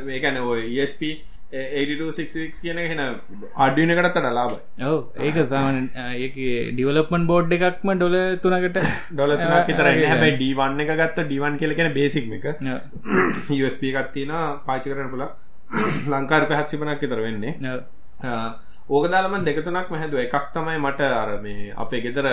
[0.07, 0.41] මේකන
[0.89, 1.01] ස්ප
[1.53, 3.01] 8266 කියන හෙන
[3.57, 5.77] අඩියනකටත් ලාබයි ඔව ඒක සාමන
[6.17, 6.35] ඒක
[6.71, 8.79] ඩිවලපන් බෝඩ් එකක්ම ඩොල තුනකට
[9.11, 12.45] ඩොල තුනක් තර හැබයි ඩීවන්න එක ගත්ත ඩිවන් කියලකෙන බේසික් එක.
[13.91, 14.33] එකක් තියෙන
[14.65, 15.31] පාචි කරන පුලා
[16.11, 17.53] ලංකාර පැහත්සිපනක් තර වෙන්නේ
[18.87, 22.27] ඕක දාලම දෙකතුනක් මහැදුව එකක් තමයි මට අර මේ අපේ ගෙදර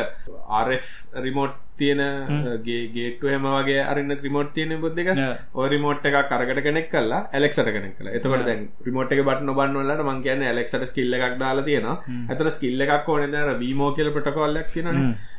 [0.62, 0.88] RF
[1.24, 3.46] රිමෝට් තියෙනගේ ගේටු හෙම.
[3.56, 5.10] වගේ අරන්න රිමෝට් තියෙන බුද්ධ එක
[5.54, 10.04] ඔය රිමෝට් එක කරකට කෙනෙක් කල්ලා ඇලෙක්සට කෙනෙක් කල එතකට දැන් රිමෝට් එක බට නොබන්නවලට
[10.06, 11.96] මං කියන ඇලෙක්සට ස්කිල්ල එකක් දාලා තියෙනවා.
[12.30, 14.90] ඇතර ස්කිල්ල එකක් ඕන දර බීමෝ කියල ප්‍රටකොල්ලක් කියන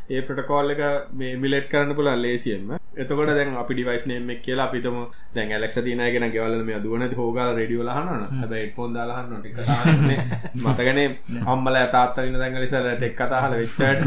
[0.09, 0.81] ඒ ප්‍රටකෝල් එක
[1.19, 2.73] මේ මිලෙට් කරන්න පුළන් ලේසියෙන්ම.
[2.95, 4.97] එතකොට දැන් අපි ඩිවයිස් නේමක් කියලා අපිතම
[5.35, 9.41] දැන් ඇලෙක්ස තිනගෙන ගෙවල මේ දුවන හෝගල රඩියෝ ලහන්න හැබයි ෆෝන් දාලහන්න
[10.65, 11.02] මතගනේ
[11.47, 14.03] අම්මල ඇතාත්තරන්න දැඟලිසල ටෙක් කතාහල වෙච්චට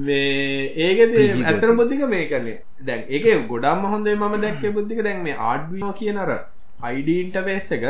[0.00, 5.36] මේ ඒකද ඇතර බොද්ධික මේ කරන්නේ දැන් ඒක ගොඩම් හොඳේ මම දැක්ක බුද්ධික දැන් මේ
[5.44, 6.32] ආඩ්විෝ කියනර
[6.82, 7.84] අයිඩන්ටපේස් එක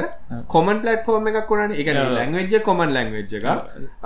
[0.48, 3.48] කොමන් පලටෆෝර්ම එකක් වුණන එක ලැංවෙජ්ජ කොමන් ලැංවෙජ් එක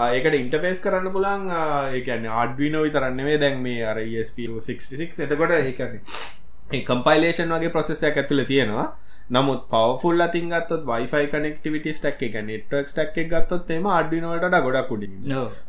[0.08, 1.46] ඒකට ඉන්ටපේස් කරන්න පුලන්
[1.92, 8.86] ඒකන්න ආඩ්විනෝ විතරන්නෙවේ දැන් මේ අර ESP66 එතකොට ඒකන්නේ කම්පයිලේෂන් වගේ ප්‍රසෙසයක් ඇතුළ තියෙනවා
[9.30, 14.88] නමුත් පවෆුල් අතින් ගත්තොත් වයිෆයි කනෙක්ටිවිට ටක් එක නෙට්වක් ටක් එක ගත්තොත් එම අඩිනෝට ගොඩක්
[14.88, 15.08] කුඩි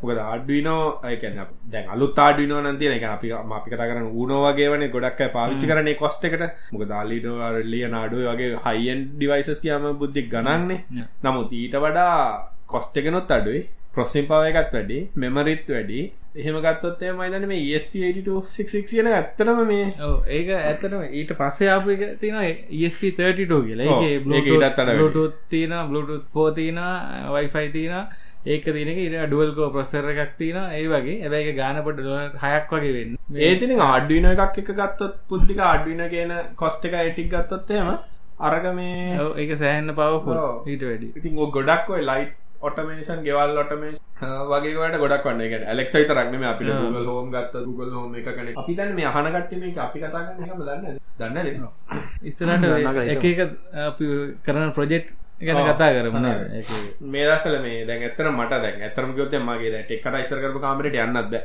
[0.02, 1.40] මොකද අඩිනෝ අයකන
[1.72, 5.90] දැන් අලුත් ආඩිනෝ නතිය එක අපි අපි කතා කරන ඌනෝ වගේ වන ගොඩක් පාවිච්චි කරන
[5.96, 6.44] කොස්ට එකට.
[6.74, 11.08] මොක දාලිනෝ ලිය නාඩුව වගේ හයින් ඩිවයිසස් කියම බුද්ධික් ගණන්නේ.
[11.24, 13.64] නමුත් ඊට වඩා කොස්ට එකනොත් අඩුයි.
[13.94, 16.02] ප්‍රොසිම් පව එකත් වැඩි මෙමරිත් වැඩි
[16.36, 19.86] එහෙම ගත්තොත් මයිදන මේ E ESP86 කියන ඇත්තනම මේ
[20.30, 22.40] ඒක ඇත්තටම ඊට පස්සේ ආපු එක තියෙන
[22.80, 23.98] ESP32 කියලා.
[24.04, 26.82] ඒක ඊටත් අඩ Bluetooth තියෙන Bluetooth 4 තියෙන
[27.36, 27.96] Wi-Fi තියෙන
[28.48, 31.22] ඒක තියෙනක ඉට ඩුවල්කෝ ප්‍රසර එකක් තියෙන ඒ වගේ.
[31.22, 33.16] ඇබැයි ගානපට ඩොලර් හයක් වගේ වෙන්න.
[33.44, 37.96] ඒතින ආඩ්වින එකක් එක ගත්තොත් පුද්දික ආඩ්වින කියන කොස්ට එක ඇටික් ගත්තොත්තේම
[38.40, 42.36] අරග මේ ඒක සෑහන්න පව ඊට වැඩි ඉතින් ගොඩක් ඔය ලයිට්
[42.68, 44.00] ඔටමේෂන් ගෙවල් ඔටමේෂ
[44.46, 45.42] වගේට ගොඩක් වන්න.
[45.42, 49.80] එක ඇලෙක්සයි තරක්නම අපිට Google හෝම් ගත්ත Google හෝම එක කන අපි තන් මේ අහනකට්ටම
[49.80, 51.68] අපි කතාගන්න හම දන්න දන්න දෙන්න
[52.24, 52.66] ඉස්සරට
[53.14, 53.40] එක එක
[53.84, 54.10] අපි
[54.44, 56.26] කරන ප්‍රොජෙක්් ගැන කතා කරමන
[57.06, 60.60] මේ දසල මේ දැන් ඇත්තන මට දැන් ඇතරම ගොත මගේ දැට එක් කතා ඉස්සර කරපු
[60.60, 61.42] කාමරට යන්නත් බෑ.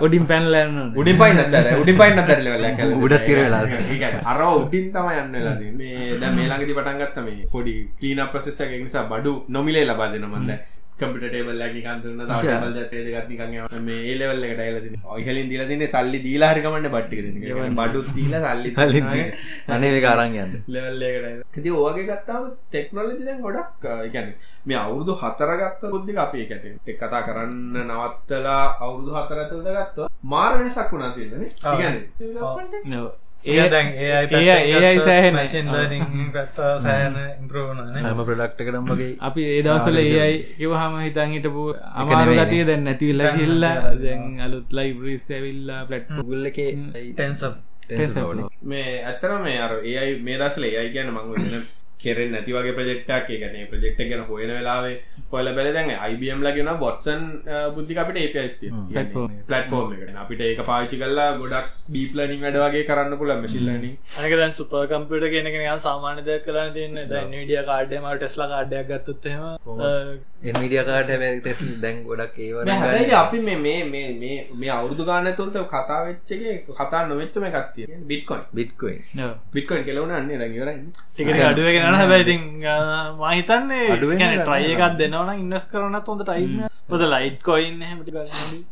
[0.00, 1.42] උඩින් පැන්ලන්න උඩින් පයින්න
[1.76, 2.48] උඩින් පයින්න දැරල
[3.04, 3.60] උඩ තිරලා
[4.24, 9.04] අර උඩින් තම යන්න වෙලාද මේ දැ මේලාගති පටන්ගත්ත මේ පොඩි කලීන ප්‍රසෙස එක නිසා
[9.06, 10.24] බඩු නොමිලේ ලබා දෙන.
[10.26, 10.56] මන්ද
[10.98, 16.88] කම්පිට ටේබල් ලැගි කන්තුරන්න තවල් ජතේ ගත්නිකන් මේ ඒලෙවල්ල ඇලදින ඔහලින් දිල දින සල්ලි දීලාහරිකමට
[16.90, 17.20] බට්ටික
[17.76, 18.70] බඩු දීල සල්ලි
[19.74, 20.54] අනේ මේ කාරන් යන්න.
[20.68, 24.32] ලෙවල්ලකට ඉති ඕගේ ගත්තාව ටෙක්නොලජි දැන් ගොඩක් ගැන
[24.64, 30.90] මේ අවුරුදු හතරගත්ත බුද්ධි අපි එකට එක් කතා කරන්න නවත්තලා අවුරුදු හතරඇතුල්ද ගත්ව මාර වෙනසක්
[30.90, 33.06] වුණා තියන්නේ ඉගන්න
[33.44, 34.10] ඒ දැන් ඒ
[34.62, 35.36] ඒයි සෑහෙන.
[38.02, 43.66] හැම ප්‍රඩක්්ටකටම් වගේ අපි ඒදවසල ඒයි කිවහම හිතන් හිටපු අමාරු ගතිය දැන් නැතිවිල්ල හිල්ල
[44.02, 46.58] දැන් අලුත් ලයිබ්‍රීස් ඇවිල්ලා පලට් ගුල්ල එක
[47.12, 47.54] ටෙන්සම්
[48.64, 51.66] මේ ඇත්තර මේ අර ඒයි මේ දසල ඒයි කියන මංග
[52.02, 54.96] කෙරෙන් නැති වගේ ප්‍රජෙක්්ටක් එකන ප්‍රජෙක්් ගැන හොයන වෙලාවේ
[55.30, 57.22] පොල බැල දැන් අයිබම් ලගෙන බොත්සන්
[57.76, 60.14] බුද්ධි අපිට ඒපස් පලටෆෝර්ම් එකට.
[60.16, 65.28] අපිට ඒක පාචි කල්ලා ගොඩක් බීපලනිින් වැඩ වගේ කරන්න පුල මසිල්ලනිින් අනක දැන් සුප කම්පිට
[65.34, 67.02] කෙනෙක සාමාන්‍ය දෙයක් කරන්න තියන්න.
[67.08, 69.42] දැන් විඩිය කාඩ්ඩම ටෙස්ලා කාඩ්ඩයක් ගත්තත්හෙම
[70.44, 73.78] එන්විඩිය කාට ටෙස් දැන් ගොඩක් ඒව අපි මේ මේ
[74.14, 78.98] මේ මේ අවුරදු ගාන තුළට කතා වෙච්චගේ කතා නොවෙච්චම එකත්තිය බිට්කොන් බිට්කොයි
[79.54, 82.36] බිට්කොන් කෙලවන අන්නේ දැගවරන්න ටික අඩුවගෙන හැබැයිති
[83.20, 88.12] මහිතන්නේ අඩුවෙන් ට්‍රයි එකක් දෙනවන ඉන්නස් කරන හොඳ ටයිම් පොද ලයිට් කොයින් හමටි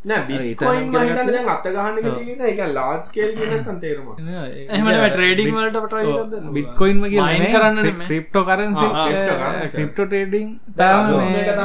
[0.04, 4.08] නෑ අත ගහන්න එක ලාස්කේල් ගෙන තේරුම
[4.70, 8.86] එහම ට්‍රේඩිං වලට පටයි බිට්කොයින්ම මයින් කරන්න ක්‍රිප්ටෝ කරන්සි
[9.72, 10.48] ක්‍රිප්ටෝ ටේඩිං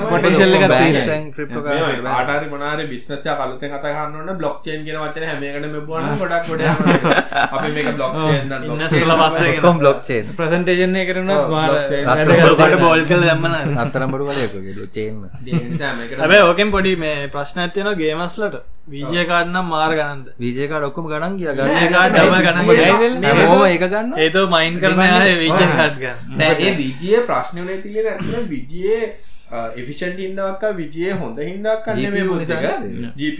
[0.07, 0.65] පොටෙන්ශල් එක
[2.09, 6.63] ආටරි මනාර බිස්නස කලත කතහන්න බ්ලොක් චේන් ගෙන වචන හැමකට මෙබුවන ගොඩක් ගොඩ
[7.49, 8.13] අපි මේක බ්ලොක්
[9.61, 14.53] කොම් බ්ලොක් චේන් ප්‍රසන්ටේෂන් කරන ට බෝල් කල දම්මන අතරම්බරු කලයක
[16.15, 21.51] හැබැ ඕකෙන් පොඩි මේ ප්‍රශ්න ඇතියන ගේමස්ලට වීජය කාඩනම් මාර ගනන්ද වීජයකාඩ ඔක්කොම ගණන් කිය
[21.53, 25.01] ගන්න හෝම ඒක ගන්න ඒතු මයින් කරන
[25.37, 29.03] වීජය කාඩ් ගන්න ඒ විජයේ ප්‍රශ්නවනේ ඇතුල විජයේ
[29.51, 31.99] එෆිෂන්ට හින්දක් විජයේ හොඳ හින්දක් කන්න
[33.17, 33.39] ජීප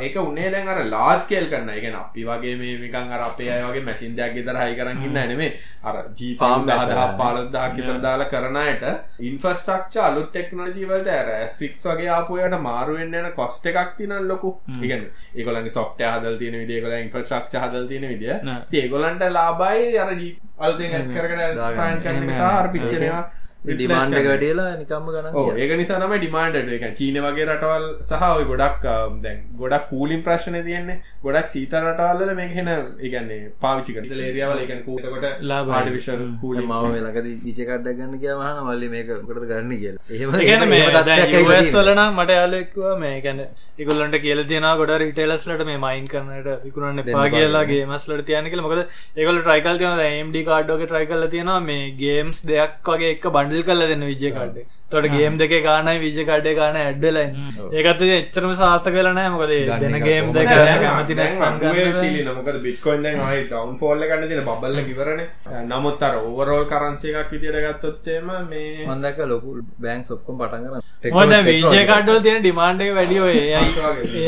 [0.00, 3.62] ඒක උන්නේ දැන් අර ලාස් කේල් කරන්න එක අපි වගේ මේ මිකන් අර අපේ අය
[3.62, 5.50] වගේ මැසින් දෙයක් ගෙදර හයි කරන්න ඉන්න නෙමේ
[5.84, 8.84] අර ජීපාම් දහදහ පාලොත්දහක් විතර දාලා කරනයට
[9.20, 14.22] ඉන්ෆස්ට්‍රක්චර් අලුත් ටෙක්නොලොජි වලට අර S6 වගේ ආපු එකට මාරු වෙන්න යන කොස්ට් එකක් තියෙනවා
[14.24, 14.54] ලොකු.
[14.72, 18.32] ඒ කියන්නේ ඒගොල්ලන්ගේ software හදලා තියෙන විදිය ඒගොල්ලන් ඉන්ෆ්‍රාස්ට්‍රක්චර් හදලා තියෙන විදිය.
[18.34, 20.14] ඉතින් ඒගොල්ලන්ට ලාභයි අර
[20.58, 23.22] අලුතෙන් ඇඩ් කරගෙන expand කරන නිසා අර පිච්චෙනවා
[23.68, 28.44] ඩිමාන්ඩ එක වැඩියලා නිකම්ම ගන්න ඒක නිසා තමයි ඩිමාන්ඩ එක චීන වගේ රටවල් සහ ඔය
[28.50, 28.84] ගොඩක්
[29.24, 31.00] දැන් ගොඩක් කූලින් ප්‍රශ්න තියෙන්නේ.
[31.24, 35.74] ගොඩක් සීතල් රටවල්ල මේ හෙන ඒගන්නේ පාවිචි කට ලේරියාවල එකන කූතකොට ලාභයි.
[35.78, 40.88] ආටිවිශල් කූලින් මාව ලකද විචකඩ ගන්න කිය මහන මල්ලි මේක කට ගන්න කිය ඒගැන මේ
[41.10, 43.44] දැස් වලනම් මට යාලෙක්වා මේ ගැන
[43.84, 48.64] ඉකුල්ලන්ට කියල තියන ගොඩ රිටේලස්ලට මේ මයින් කරනට විකුණන්න පා කියලාගේ මස්ලට තියන කියල.
[48.64, 48.80] මොකද
[49.20, 51.60] ඒකල ට්‍රයිකල් තියන MD කාඩ්ඩෝක ට්‍රයිකල්ල තියෙනවා.
[51.70, 56.24] මේ ගේම්ස් දෙයක් වගේ එක බන්ඩල් කල්ල දෙන්න විජය කාඩ්ඩේ තොට ගේම් දෙක ගානයි විජය
[56.24, 57.30] කාඩ්ඩේ ගාන ඇඩ්ඩලයින්
[57.72, 63.20] ඒකත් එච්චරම සාත කලනෑ මොකද ගන්න දෙන එක ගේම් දෙක කැමති නැත්නම් මොකද බික්කොන් දැන්
[63.20, 65.22] ආයි ඩවුන් ෆෝල්ල ගන්න තින බල්ල කිවරන
[65.66, 71.82] නමුත් අර ඕවරෝල් කරන්සේ එකක් විදියට ගත්තොත්තේම මේ හොඳක ලොකු බෑන් සොක්කොම් පටන්ගන හොද විජය
[71.86, 73.20] කාඩ්ඩල් තියෙන ඩිමාන්ඩ එක වැඩිය.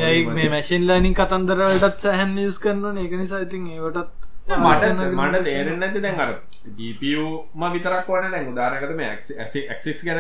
[0.01, 5.79] ඒයි මේ මැසින් ලනින් කතන්දරවලටත් සැහන් යස් කරන ඒක නිසා ඉතින් ඒවටත් මට මට තේරෙන්
[5.79, 6.33] නැති දැන් අර
[6.71, 10.19] GPUම විතරක් වන දැන් උදාරකතම ඇක්ක් ගැන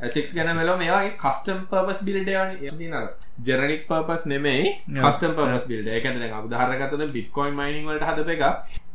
[0.00, 3.08] ඇසික් ගැන මෙලෝ මේවාගේ කස්ටම් පර්පස් බිල්ඩයන තිනර
[3.42, 8.42] ජෙරනික් පර්පස් නෙමෙයි කස්ටම් පර්පස් බිල්ඩ එකන දැන් උදාහරකතන බිට්කොයින් මයිනිං වලට හද එක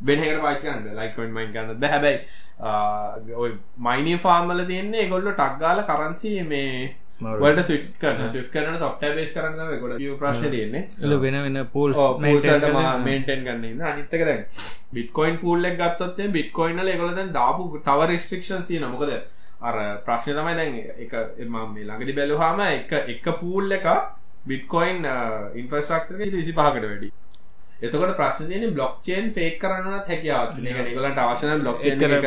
[0.02, 6.74] බෙනහකට පාචකන්න ලයිකොයින් මයින් ගන්න හැබැයි මයිනී ෆාර්මල තියන්නේ ගොල්ල ටක්ගාල කරන්සි මේ
[7.20, 10.86] වලට සිට් කරන සිට් කරන සොෆ්ට බේස් කරන්න ගොඩ ප්‍රශ්න තියන්නේ.
[11.00, 12.68] එල වෙන වෙන පූල් පූල්සට
[13.00, 14.46] මේන්ටෙන් ගන්න අනිත්තක දැන්
[14.92, 19.12] බිට්කොයින් පූල්ලක් ගත්තොත්තේ බිට්කොයින්ල එකොලදැන් දාපු තව රිස්ට්‍රික්ෂන් තියන මොකද
[19.62, 23.88] අර ප්‍රශ්න තමයි දැන් එක එම මේ ළඟදි බැලුහාම එක එක පූල් එක
[24.46, 25.04] බිට්කොයින්
[25.54, 27.12] ඉන්ෆස්ට්‍රක්ෂක විසි පහකට වැඩි
[27.82, 32.24] එතකොට ප්‍රශ්න තියෙන බ්ලොක් චේන් ෆේක් කරන්නත් හැකියාවත් ඒගොල්ලන්ට අවශ්‍ය නම් බ්ලොක් එක එක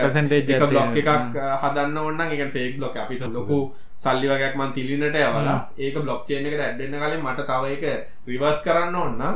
[1.01, 3.59] එකක් හදන්න ඕන නම් ඒක ෆේක් බ්ලොක් අපිට ලොකු
[3.97, 7.85] සල්ලි වගේක් මන් තිලිනට යවලා ඒක බ්ලොක් චේන් එකට ඇඩ් වෙන්න කලින් මට තව ඒක
[8.27, 9.35] රිවර්ස් කරන්න ඕන නම්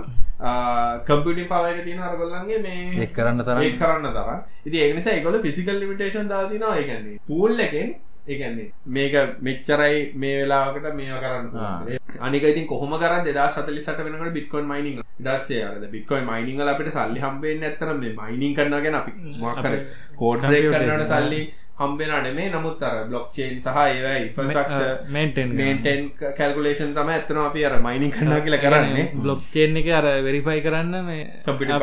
[1.06, 3.62] කම්පියුටින් පවර් එක තියෙන අරගොල්ලන්ගේ මේ එක් කරන්න තරම්.
[3.62, 4.41] ඒක කරන්න තරම්.
[4.65, 6.75] ඉතින් ඒක නිසා ඒගොල්ලෝ ෆිසිකල් ලිමිටේෂන් දාලා තිනවා.
[6.75, 7.95] ඒ කියන්නේ පූල් එකෙන්
[8.27, 11.87] ඒ කියන්නේ මේක මෙච්චරයි මේ වෙලාවකට මේවා කරන්න පුළුවන්.
[11.89, 16.69] ඒ- අනික ඉතින් කොහොම කරත් 2048 වෙනකොට බිට්කොයින් මයිනින් ඊට පස්සේ අර බිට්කොයින් මයිනින් වල
[16.69, 19.11] අපිට සල්ලි හම්බ වෙන්නේ නැත්නම් මේ මයිනින් කරනවා ගැන අපි.
[19.39, 19.79] මොකක් හරි
[20.15, 21.41] කෝඩ් බ්‍රේක් කරනකොට සල්ලි
[21.79, 27.41] හම්බ වෙනා නෙමෙයි නමුත් අර බ්ලොක් චේන් සහ ඒවා ඉන්ෆ්‍රාස්ට්‍රක්චර් මේන්ටෙන් මේන්ටේන් කැල්කුලේෂන් තමයි ඇත්තටම
[27.41, 29.03] අපි අර මයිනින් කරනවා කියලා කරන්නේ.
[29.25, 31.77] බ්ලොක් චේන් එක අර වෙරිෆයි කරන්න මේ Computer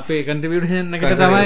[0.00, 1.44] අපි කන්ට්‍රිබියුෂන් එකට තමයි.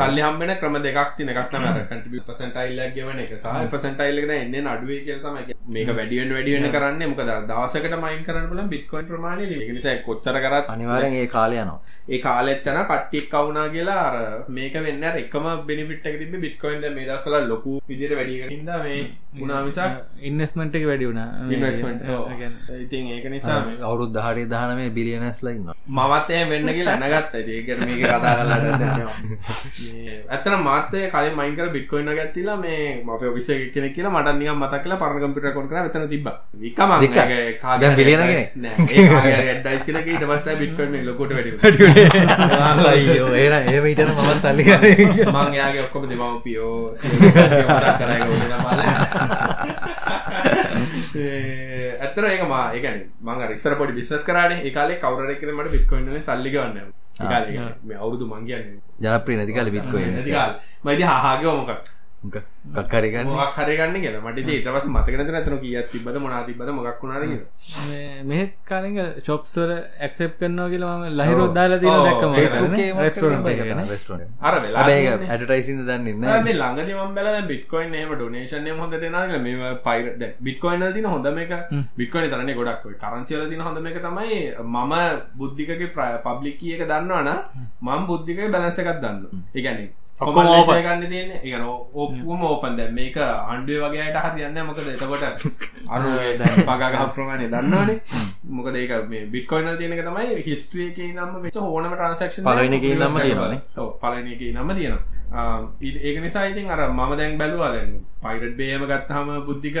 [0.00, 3.32] සල්ලි හම්බෙන ක්‍රම දෙකක් තියෙන එකක් තමයි අර contribute percentile එකක් ගෙවන එක.
[3.36, 5.70] සහ දැන් එන්නේ අඩුවේ කියලා තමයි කියන්නේ.
[5.76, 7.10] මේක වැඩි වෙන වැඩි වෙන කරන්නේ.
[7.12, 9.62] මොකද අර දවසකට මයින් කරන්න පුළුවන් bitcoin ප්‍රමාණය ලියන.
[9.62, 11.78] ඒක නිසා කොච්චර කරත් අනිවාර්යෙන් ඒ කාලය යනවා.
[12.08, 14.20] ඒ කාලෙත් යන කට්ටියක් කවුනා කියලා අර
[14.58, 18.50] මේක වෙන්නේ අර එකම benefit එක තිබ්බේ bitcoin දැන් මේ දවස්වල ලොකු විදිහට වැඩි වෙන
[18.50, 19.78] හින්දා මේ වුණා මිසක්
[20.22, 22.24] ඉන්වස්මෙන්ට් එක වැඩි වුණා මේ- investment ඔව්.
[22.24, 26.96] ඒ කියන්නේ ඉතින් ඒක නිසා මේ අවුරුදු දහටේ දහනමේ බිලියනස්ලා ඉන්නවා මමත් එහෙම වෙන්න කියලා
[26.96, 27.38] නැගත්තා.
[27.38, 28.88] ඉතින් ඒක ගැන මේක කතා කරලා දැන් මේ
[30.28, 34.12] ඇත්තටම මාත් ඒ කලින් මයින් කර බිට්කොයින් එකක් ගත්තිලා මේ අපේ ඔෆිස් එකේ කෙනෙක් කියලා
[34.14, 36.36] මට නිකන් මතක් කළා පරණ කම්පියුටර් අකවුන්ට් කරා මෙතන තිබ්බා.
[36.56, 37.14] විකම වික?
[37.76, 38.56] දැන් බිලියන කෙනෙක්?
[38.58, 38.74] නෑ.
[38.90, 40.24] ඒ කාගේ හරි ඇඩ්වයිස් කෙනෙක් ඊට
[40.58, 41.58] බිට්කොයින් මේ ලොකුට වැඩි
[43.68, 46.94] එහෙම හිටන මමත් සල්ලි කරේ මං එයාගේ ඔක්කොම දෙමව්පියෝ
[52.18, 54.60] කරා ඒක මා ඒ කියන්නේ මං අර ඉස්සර පොඩි බිස්නස් කරානේ.
[54.66, 56.76] ඒ කාලේ කවුරු කෙනෙක් මට බිට්කොයින් වලින් සල්ලි ගවන්න.
[57.20, 60.58] ඒ කාලේ ඒ කියන්නේ මේ අවුරුදු මං කියන්නේ ජනප්‍රිය නැති කාලේ බිට්කොයින් නැති කාලේ.
[60.84, 61.70] මම ඉතින් හාහාගේ මොකක්
[62.18, 63.28] කක්කරි ගන්න.
[63.30, 64.22] මොකක් හරි ගන්න කියලා.
[64.22, 67.46] මට ඉතින් ඊට පස්සේ මතක නැතුන එතන කීයක් තිබ්බද මොනවා තිබ්බද මොකක් වුණාද කියලා.
[67.88, 72.74] මේ- මෙහෙත් කාලෙක ෂොප්ස් වල ඇක්සෙප්ට් කරනවා කියලා මම ලහිරුවක් දාලා ඔව්, තියෙන දැක්කම ෆේස්බුක්
[72.98, 74.54] රෙස්ටෝරන්ට් එකේ රෙස්ටෝරන්ට් අර.
[75.28, 76.42] ඇඩ්වර්ටයිසින්ග් දන්නේ නැහැ.
[76.42, 79.42] මේ ළඟදී මම බැලුවා දැන් බිට්කොයින් එහෙම ඩොනේෂන් එහෙම හොඳට එනවා කියලා.
[79.42, 81.52] මේ පයිරට් දැන් බිට්කොයින් වල තියෙන හොඳම එක
[81.96, 84.94] බිට්කොයින් තරන්නේ ගොඩක් ඔය කරන්සි වල තියෙන හොඳම එක තමයි මම
[85.36, 85.90] බුද්ධිකගේ
[86.24, 87.38] පබ්ලික් කී එක දන්නවනම්
[87.82, 88.92] මම බුද්ධිකගේ බැලන්ස් එකක්
[90.82, 91.40] ගන්න තියෙන්නේ.
[91.44, 91.60] ඒ
[91.94, 95.22] ඔක්කොම ඕපන් දැන් මේක ආණ්ඩුවේ වගේ අයට හරියන්නේ මොකද එතකොට
[95.94, 98.00] අර ඔය දැන් පගා ගහ ප්‍රමාණය දන්නවනේ.
[98.50, 102.80] මොකද ඒක මේ බිට්කොයින් වල තියෙන එක තමයි හිස්ටරි එකේ ඉඳන්ම වෙච්ච ඕනම ට්‍රාන්සැක්ෂන් පළවෙනි
[102.80, 103.62] එකේ තියෙනවානේ.
[103.76, 105.06] ඔව් පළවෙනි එකේ නම තියෙනවා.
[105.80, 109.78] ඒක නිසා ඉතින් අර මම දැන් බැලුවා දැන් පයිරට් බේම ගත්තාම බුද්ධික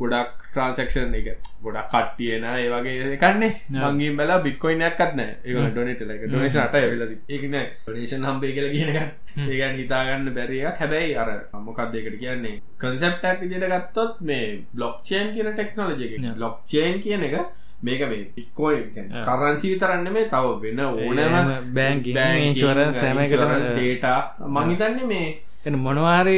[0.00, 1.28] ගොඩක් ට්‍රාන්සැක්ෂන් එක
[1.64, 5.36] ගොඩක් කට්ටිය එන ඒ වගේ එකන්නේ මං ගිහින් බැලුවා බිට්කොයින් එකක්වත් නැහැ.
[5.44, 7.34] ඒගොල්ලෝ ඩොනේට් වෙලා ඒක ඩොනේෂන් 8 ඇවිල්ලා තිබ්බා.
[7.34, 8.98] ඒක නෑ ඩොනේෂන් හම්බෙයි කියලා කියන එක.
[9.38, 10.82] ඒ කියන්නේ හිතා ගන්න බැරි එකක්.
[10.82, 11.30] හැබැයි අර
[11.66, 16.14] මොකක්ද ඒකට කියන්නේ කන්සෙප්ට් එකක් විදිහට ගත්තොත් මේ බ්ලොක් චේන් කියන ටෙක්නොලොජි එක.
[16.18, 16.36] Yeah.
[16.36, 17.36] බ්ලොක් චේන් කියන එක
[17.82, 22.02] මේක මේ කියන්නේ කරන්සි විතරක් නෙමෙයි තව වෙන ඕනෑම
[22.40, 25.28] ඉන්ශුරන්ස් හැම එකටම ඩේටා මං හිතන්නේ මේ
[25.62, 26.36] එ මොනවාරි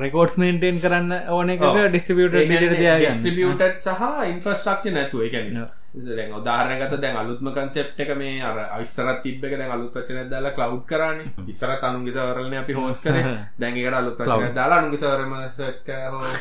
[0.00, 5.24] රෙකෝඩ්ස් මේන්ටේන් කරන්න ඕන එක දිරතියාගන්න ඩිස්ට්‍රිබියටඩ් සහ ඉන්ෆස්ට්‍රක්ෂ නැතුව.
[5.26, 5.64] එකැන
[6.08, 10.54] දැන් උදාහරණගත දැන් අලුත්ම කන්සෙප්ට එක මේ අර අවිස්සරත් තිබ්බ එක දැන් අලුත් වචන දාලා
[10.54, 13.18] කලව් කරන්න ඉස්සර අනුගේ සවරලන අපි හෝස් කර.
[13.60, 15.34] දැන්කට අලුත් වචන දාලා අනුගේ සවරම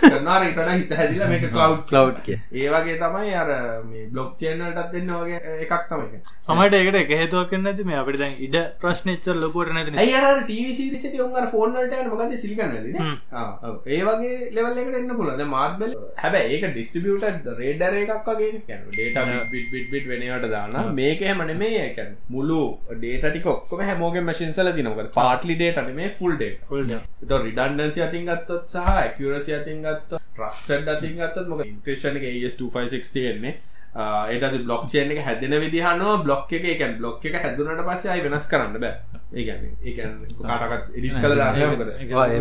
[0.03, 3.49] කරනාරට හිත හැදිල මේක කලව් කලව් ඒවගේ තමයි අර
[3.85, 8.37] මේ බ්ලොක් චේනටත් දෙන්න වගේ එකක් තමයි සමට එකට එක හේතුවක් නැති මේ අපිට දැන්
[8.39, 12.87] ඉඩ ප්‍රශ්නච්චර ලොකුවට නැති අර ටීවිසිරිසි උන්ගර ෆෝර්නට මොකද සිලිකන්නල
[13.89, 19.89] ඒ වගේ ලෙවල්ලකට එන්න පුලද මාර්බල් හැබැ ඒක ඩිස්ටිබියට රේඩර එකක් වගේ ඩේට බිට් බිට්
[19.91, 22.59] බිට් වෙනවට දාන්න මේක හැමන මේ ඒකැන් මුළු
[22.93, 26.85] ඩේටටික ඔක්කොම හැමෝගේ මශින්සල දිනකට පාටලි ඩේටන මේ ෆුල් ඩේ ෆුල්
[27.23, 33.57] ත රිඩන්ඩන්සි අතින් ගත්තොත් සහ ඇකරසි අතින් ගත්ත ප්‍රස්ටඩ් අතින් ගත්තත් මොක ඉන්ක්‍රේෂණ ඒස්256 තියෙන්නේ
[33.95, 38.47] ඒට බ්ලොක් චේන එක හැදෙන විදිහනවා බ්ලොක් එක එකන් බ්ලොක් එක හැදුනට පස්සේ අයි වෙනස්
[38.47, 38.93] කරන්න බෑ.
[39.31, 39.43] ඒ
[40.41, 41.81] කාටකත් එඩිත් කළ දානයකද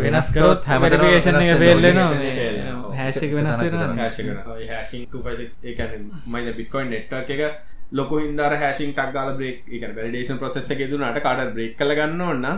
[0.05, 1.99] වෙනස් කරොත් හැමටේෂන් එක පෙල්ලෙන
[2.95, 3.59] හැෂක වෙනස්
[6.27, 7.41] මයි බිටකොයින් නෙට්වක් එක
[7.91, 12.49] ලොක හින්දර හැසින් ටක්ගල බ්‍රේක් එක වැඩේෂන් ප්‍රසෙස් එක දුනට කාට බ්‍රේක් කල ගන්න ඔන්න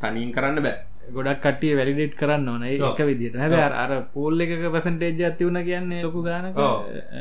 [0.00, 2.62] තනින් කරන්න බෑ ගොඩක් කටිය වැලිඩේට් කරන්න ඕන.
[2.64, 6.50] එක විදිට හැබ අර පෝල් එක පසන්ටේජ් ඇතිවුණ කියන්නේ ලොකු ගාන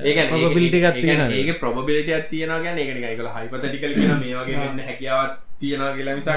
[0.03, 5.93] ඒ පිල්ටිකත් ඒක ප්‍රබිලිට ඇතියන ගැන එක එකල හයිපතටිකල් කියන මේ වගේ වෙන්න හැකියාවත් තියෙනවා
[5.95, 6.29] කියලා මිසක්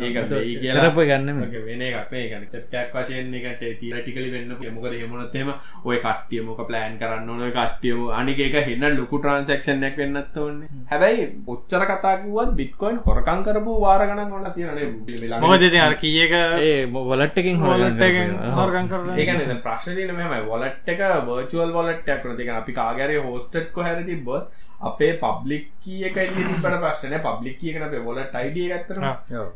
[0.00, 0.82] ඒක වෙයි කියලා.
[0.84, 5.50] කරප ගන්න වෙන එකක් මේ කියන්නේ සෙප්ටක් වශයෙන් එකට තියරිටිකලි වෙන්න මොකද එහෙම වුණොත් එහෙම
[5.84, 7.42] ඔය කට්ටිය මොක ප්ලෑන් කරන්න ඕන.
[7.46, 10.70] ඔය කට්ටියම අනික ඒක හෙන්න ලොකු ට්‍රාන්සැක්ෂන් එකක් වෙන්නත් ඕනේ.
[10.92, 16.22] හැබැයි ඔච්චර කතා කිව්වත් බිට්කොයින් හොරකම් කරපු වාර ගණන් වල තියෙනනේ මොකද ඉතින් අර කී
[16.26, 16.78] එක ඒ
[17.10, 20.48] වොලට් එකකින් හොරගම් එකෙන් හොරගම් කරලා ඒ කියන්නේ දැන් ප්‍රශ්නේ තියෙන්නේ මෙහෙමයි.
[20.50, 25.12] වොලට් එක වර්චුවල් වොලට් එකක් වෙනවා ඒ කියන්නේ අපි කාගේ හරි හෝස්ටඩ් කොහරි තිබ්බොත් අපේ
[25.22, 28.20] පබ්ලික් කිය එක තිබට ප්‍රශ්න පබ්ලික් කියකන අපේ වොල
[28.60, 28.98] ටයිඩිය ගත්තර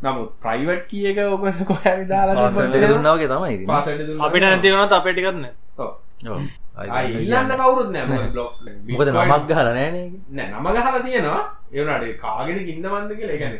[0.02, 2.48] නමුත් ප්‍රයිවට් කියක ඔක කොහැරි දාලා
[2.88, 3.66] දුන්නාවගේ තමයි
[4.20, 5.46] අපිට නැතිවනත් අපේටි කරන්න
[7.16, 8.52] ඉල්ලන්න කවුරුත් නෑ බ්ලොක්
[8.88, 9.96] මොකද නමක් ගහල නෑන
[10.30, 11.42] නෑ නම ගහල තියෙනවා.
[11.72, 13.36] ඒවනට කාගෙන ඉන්නවන්ද කියලා?
[13.36, 13.54] එකන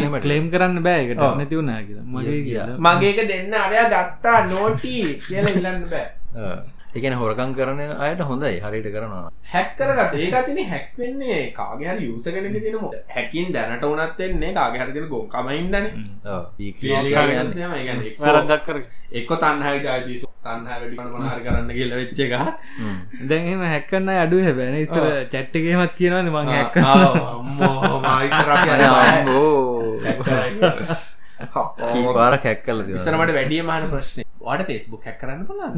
[0.00, 2.06] එනම කලේම් කරන්න බෑකට නැති වුණා කියලා.
[2.06, 6.08] මගේ මගේක දෙන්න අරයා ගත්තා නෝටී කියල ඉල්ලන්න බෑ
[6.94, 9.30] එකන හොරකං කරන අයට හොඳයි හරිට කරනවා.
[9.46, 12.76] හැක්කරගත ඒකතින හැක්වෙන්නේ කාගහර යුස කෙනෙ තින
[13.08, 15.86] හැකින් දැනට උනත් එන්නේ කාගහරතින ගොන් කමයින්දන
[18.20, 18.76] වැරදක්කර
[19.12, 22.32] එක්ක තන්හයි ජාතිස තන්හ වැඩි මනහර කරන්න කියල වෙච්ච එක
[23.28, 26.76] දැන්ම හැක්කන්න අඩු හැබැන ඉස්තර චැට්ටගේමත් කියනවන මං හැක්ක
[32.14, 35.76] පාර කැක්කල ඉසරමට වැඩිය මාන ප්‍රශ්නය වාට ෆෙස්බුක් හැක් කරන්න බලන්න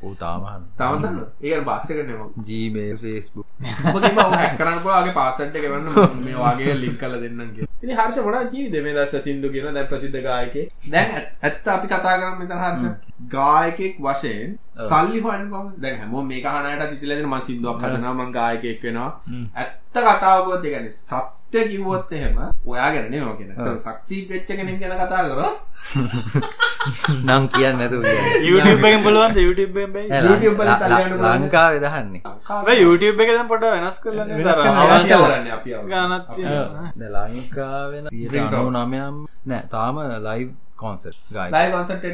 [0.00, 3.46] පූතාමහන් තවන්න ඒ පාස්ස කරනවා ජීමේ ෆෙස්බුක්
[4.36, 8.88] හැක් කරන්න පලාගේ පාසට් කරන්න මේ වගේ ලික් කල දෙන්නගේ ඉනි හර්ෂ මොනා ජී දෙම
[8.92, 10.56] දස සිින්දු කියන දැ ප්‍රසිද්ධ ගායක
[10.88, 12.82] දැන් ඇත්ත අපි කතා කරන්න මෙත හර්ෂ.
[13.30, 19.10] ගායකෙක් වශයෙන් සල්ලි හොන්කොම දැ හැම මේ කහනට තිතිලෙන ම සිින්දුවක් කදනා මං ගායකෙක් වෙනවා
[19.94, 24.92] ඇත්ත කතාවකොත් දෙගැන සත් සත්‍ය කිව්වොත් එහෙම ඔයා ගැන නෙමෙයි කියන සක්සී වෙච්ච කෙනෙක් ගැන
[25.00, 25.56] කතා කරොත්.
[27.26, 28.04] නම් කියන්න නැතුව
[28.40, 29.74] YouTube එකෙන් බලන්න YouTube
[33.18, 34.34] එක දැන් පොඩ්ඩක් වෙනස් කරන්නේ
[35.50, 36.86] අපි ගානක් තියෙනවා.
[37.26, 39.62] ලංකාවෙන 99ම් නෑ.
[39.68, 40.48] තාම ලයිව්
[40.80, 42.04] කොන්සට් ලයි කොන්සට්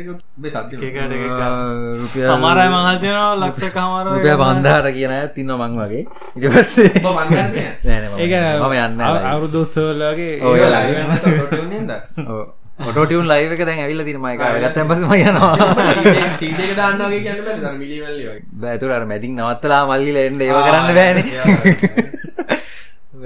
[2.01, 6.03] රුපිය සමරය මහල් තියෙනවා ලක්ෂ කමාර රුපිය බන්ධාර කියන තින්න මං වගේ
[6.37, 6.91] ඉට පස්සේ
[8.61, 10.35] මම යන්න අවුරුදුස්සෝලගේ
[12.81, 15.55] ඔටෝටියුන් ලයිව එක දැන් ඇවිල්ල තින මයික ගත්තැ පසම යනවා
[18.59, 21.19] බෑතුර අර මැතින් නවත්තලා මල්ලිල එන්න ඒව කරන්න බෑන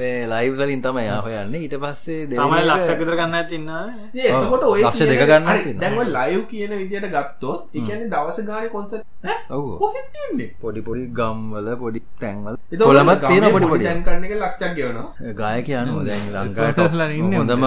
[0.00, 1.54] මේ ලයිව් වලින් තමයි හොයන්න.
[1.56, 3.68] ඊට පස්සේ තමයි ලක්ෂකතර ගන්න ඇතින්න
[4.24, 9.04] එතකොට ඔය ලක්ෂ දෙක ගන්න දැන්ව ලයිව් කියන විදියට ගත්තොත් එකන්නේ දවස ගාන කොන්සට්
[10.60, 12.56] පොඩි පොඩි ගම්වල පොඩි තැන්වල.
[12.80, 15.32] කොළමත් තියෙන පොඩි පොඩි තැන් කරන එක ලක්ෂයක් ගෙවනවා.
[15.34, 16.98] ගායක යනු දැන් ලංකාවට
[17.40, 17.64] හොඳම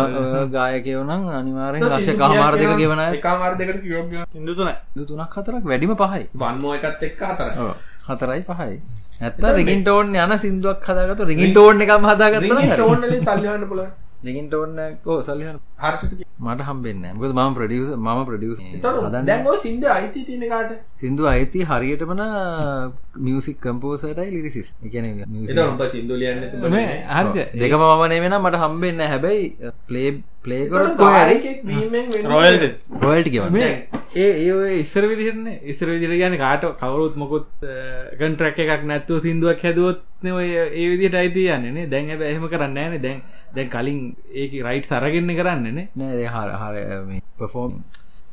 [0.51, 4.75] ගායකයවනම් අනිවාරෙන් ලක්ෂ කාමාර දෙක ගෙවන එකමාර දෙකට ඉදු තුන
[5.07, 5.33] තුනක්.
[5.35, 6.23] හතරක් වැඩිම පහයි.
[6.35, 7.49] වන්මෝ එකත් එක්ක හතර
[8.05, 8.73] හතරයි පහයි
[9.23, 13.83] ඇත්ත රිගින්ටෝන් යන සිින්දුවක් හදාගත රිගින්ටෝන් එකම හදාගත ටෝන් සල්ලන්න පුල
[14.23, 18.59] රිගින්ටෝන්න කෝ සල්ලිහන් හර්ෂ මට හම්බෙන්න ක ම ප්‍රඩියස ම ප්‍රඩියස්
[19.21, 22.23] දැන් සිින්ද අයිති තිනකාට සිින්දු අයිති හරියටමන
[23.19, 25.09] මියසික් කම්පෝසටයි ලිරිසිස් එකන
[25.91, 26.45] සිින්දුලියන්න
[27.11, 30.11] හර්ෂ දෙක මමනේ වෙන මට හම්බෙන්න හැබැයි පලේ
[33.01, 33.59] රොයල්ට කියවන්න
[34.15, 37.47] ඒ ඒ ඉස්සර විදිරන්න ඉස්සර විදිර ගැන කාට කවරුත් මොකුත්
[38.19, 40.03] කන්ට්‍රක් එකක් නැත්තුව සිින්දුවක් හැදුවොත්
[40.33, 43.01] ඔය ඒ විදිට අයිති යන්නනේ දැන් ඇබ එහෙම කරන්න ෑන.
[43.01, 43.21] දැන්
[43.55, 43.99] දැන් කලින්
[44.33, 46.25] ඒක රයිට් සරගන්න කරන්නනේ නෑ.
[46.27, 46.75] හර හර
[47.39, 47.81] පෆෝම්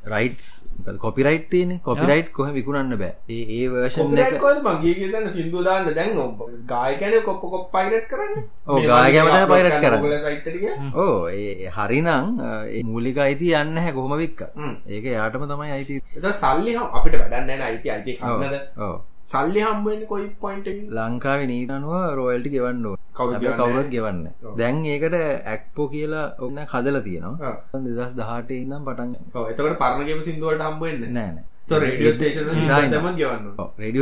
[0.04, 0.62] රයිටස්
[0.98, 3.12] කොපිරයිට් තියෙන කොපිරයිට් කොහ විකුණන්න බෑ.
[3.28, 5.92] ඒ ඒ වර්ෂන් එක මගේ කියතන්න සිින්දු දාන්න.
[5.94, 8.48] දැන් ඔබ ගායකන කොප්ප කොප් පයිරට් කරන්න?
[8.86, 10.78] ගායකයම තමයි pirate කරන්නේ.
[10.96, 14.40] ඕ ඒ හරිනං ඒ මූලික අයිති යන්න හැ කොහොම වික්ක.
[14.88, 16.00] ඒක යාටම තමයි අයිති.
[16.42, 17.90] සල්ලි හම් අපිට වැඩන්න අයිති.
[17.90, 18.56] අයිති කන්නද?
[18.78, 18.96] ඕ
[19.30, 22.86] සල්ලි හම්බෙන් කොයි පොයින්ට ලංකාව නීතනුව රෝයල්ටි ගෙවන්න.
[23.14, 24.32] කවුරුත් ගෙවන්නේ.
[24.58, 25.16] දැන් ඒකට
[25.46, 27.52] ඇක්පෝ කියලා ඔන්න හදලා තියෙනවා.
[27.74, 29.12] දෙදස් දහට ඉඳම් පටන්
[29.44, 31.38] එතකට පරණගේම සිින්දුවට හම්බුවෙන්න නෑන
[31.72, 32.12] රඩියෝ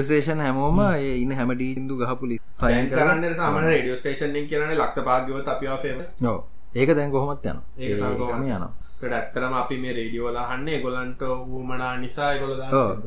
[0.03, 5.79] ස්ටේෂන් හැමෝම ඒ ඉන්න හැමටීන්දු ගහපුලි සයන් කරන්න සාමන රඩියෝ ස්ටේෂන් කියන ලක්ෂ පාගව අපිවා
[5.79, 6.39] ෆේම නෝ
[6.75, 8.57] ඒක දැන් කොහොමත් යන ඒක තමයි
[9.01, 12.57] යන ඇත්තරම අපි මේ රේඩියෝලා හන්න ගොලන්ට වූමනා නිසා ගොල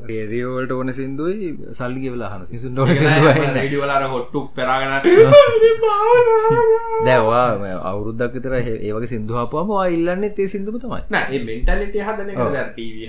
[0.07, 3.27] රේරියෝල්ට ඕන සිින්දුවයි සල්ලි ගෙවලා හන සිසුන් ොට සිදුව
[3.57, 5.01] රඩියවලාර හොට්ටුක් පෙරගෙන
[7.05, 11.03] දැවා අවුරුද්දක් තර ඒවගේ සිින්දුහපුම ඉල්ලන්න ඒ සිින්දුම තමයි.
[11.09, 12.29] නෑ මෙන්ටලිට හදන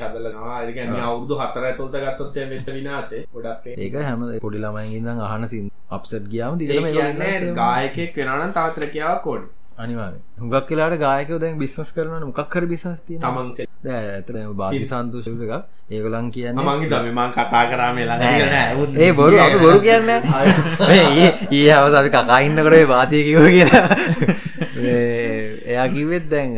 [0.03, 6.29] හදලනවා අවුදු හතර තුොල්ත ගත්තොත්තය මෙත විනාසේ ගොඩක් ඒක හැම පොඩි ළමයිගින්දම් අහන සින් අප්සට්
[6.29, 12.25] ගියාම ඒ දිගම ගායකෙක් වෙනනම් තවතර කියාව කෝඩ් අනිවාර හුගක් කියලාට ගායකව දැන් බිස්නස් කරන
[12.25, 15.55] මොකක්කර බිසස් තිය තමන්සේ ඇතන බාති සන්තුෂක
[15.91, 18.19] ඒගොලන් කියන්න මගේ දමමා කතා කරාමලා
[18.99, 20.11] ඒ බොරු බොරු කියන්න
[20.91, 23.87] ඒ ඒ හවස අපි කකාඉන්නකට වාතිය කිව කියලා.
[25.67, 26.51] එයා කිවෙත් දැන්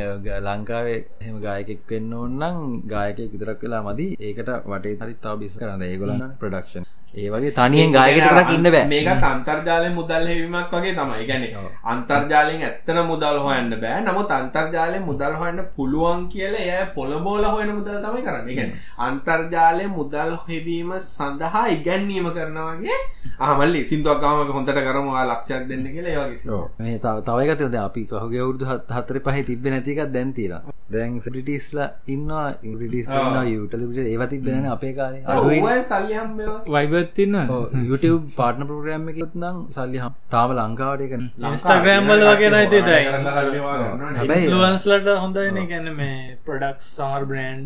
[0.47, 4.07] ලංකාවේ එහම ගායකෙක් වෙන්න ඕන්නම් ගායකෙක් විතරක් වෙලා මදි.
[4.21, 5.83] ඒකට වටේ හරි තාව බිස් කරන්න.
[5.85, 8.87] ඒගොලන්න ප්‍රඩක්ෂන් ඒ වගේ තනියෙන් ගායකටරක් ඉන්න බෑ.
[8.93, 11.27] මේකත් අන්තර්ජාලය මුදල් හෙවීමක් වගේ තමයි.
[11.29, 11.45] ගැන
[11.93, 14.01] අන්තර්ජාලයෙන් ඇත්තන මුදල් හොයන්න බෑ.
[14.07, 18.51] නමුත් අන්තර්ජාලය මුදල් හොයන්න පුළුවන් කියල එය පොළබෝල හොයන මුදල් තමයි කරන්න.
[18.59, 18.73] ගැන
[19.09, 22.99] අන්තර්ජාලය මුදල් හෙවීම සඳහා ඉගැන්වීම කරනවාගේ
[23.41, 26.27] අහමල්ලි සිින්දුවක්ගම හොඳට කරමවා ලක්ෂයක් දෙන්න කියලා
[26.59, 26.67] ඔව්.
[26.79, 28.65] මේ තව තවයිකතද අපි කහුගේ අවුදු
[28.97, 30.59] හතර පහ තිබ නැතිකක් දැන් තීර
[30.91, 33.09] දැන් සිටිස්ලා ඉන්නවා ඉටිස්
[33.55, 35.25] යුටලිට ඒව තිබෙන අපේ කාලේ.
[35.27, 37.37] අඩුයි සල්ලි වයිබත් තින්න
[37.85, 41.13] YouTube පාටන ප්‍රෝග්‍රම් එකත් නම් සල්ලි හම් තාම ලංකාවට එක
[41.51, 47.61] ඉස්ටග්‍රෑම් වල වගේ නයිති දයි හැබැයි ඉන්ලුවන්ස්ලට හොඳයින ගැන මේ ප්‍රඩක්් සමර් බ්‍රන්්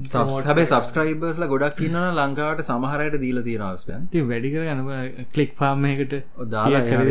[0.44, 4.82] හැබයි සබස්ක්‍රයිබර්ස්ල ගොඩක් ඉන්නන ලංකාවට සමහරයට දීල තියෙනවස්පයන් ති වැඩි කර යන
[5.30, 6.16] කලික් ෆාර්ම එකට
[6.48, 7.02] දාලා කර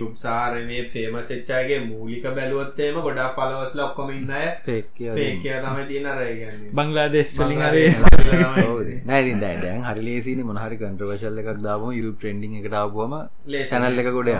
[0.00, 7.62] උප්සාරමේ ෆේම සච්චාගේ මූලික බැලුවත්තේම ගොඩා පලවස්ල ඔක්කොම ඉන්න ෆේකය තම තියන රයගන්න බංගලාදේශ් චලින්
[7.62, 7.86] අරේ
[9.04, 13.14] නෑ දැන් හරි ලේසින මොහරි කන්ට්‍රවශල්ල එකක් දාම යු ට්‍රෙන්ඩිං එකට ආපුවම
[13.66, 14.30] සැනල් එක ගොඩ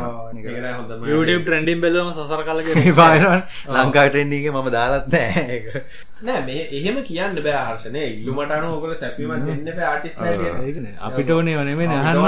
[1.38, 2.68] ට්‍රෙන්ඩිම් බෙලම සසර කලක
[3.00, 3.24] පාන
[3.76, 5.66] ලංකා ට්‍රෙන්ඩිගේ මම දාලත් නෑ ඒක.
[6.22, 10.18] නෑ මේ එහෙම කියන්න බෑ හර්ෂණය ඉල්ලුමට අනුවකල සැපීමත් දෙන්න බෑ ආටිස්
[11.02, 12.18] අපිට ඕනේ වනෙමේ නහන්න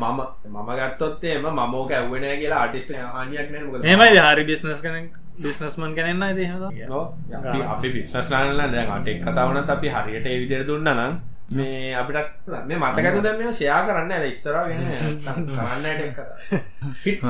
[0.00, 6.24] මම මම ගත්තොත්තේම මමෝක ඇව්වෙන කියලා ආටිස්ට හානියක් නෑ මෙමයි හරි බිස්නස් කන බිස්නස්මන් කනන්න
[6.34, 6.40] ද
[7.68, 11.14] අපි බිස්නස්ලානල දැන් අටෙක් කතාවනත් අපි හරියට ඒවිදිර දුන්න නම්
[11.50, 14.84] මේ අපිට මේ මතකත දැම ෂයා කරන්න ඇ ඉස්තරගෙන
[15.50, 15.86] කරන්න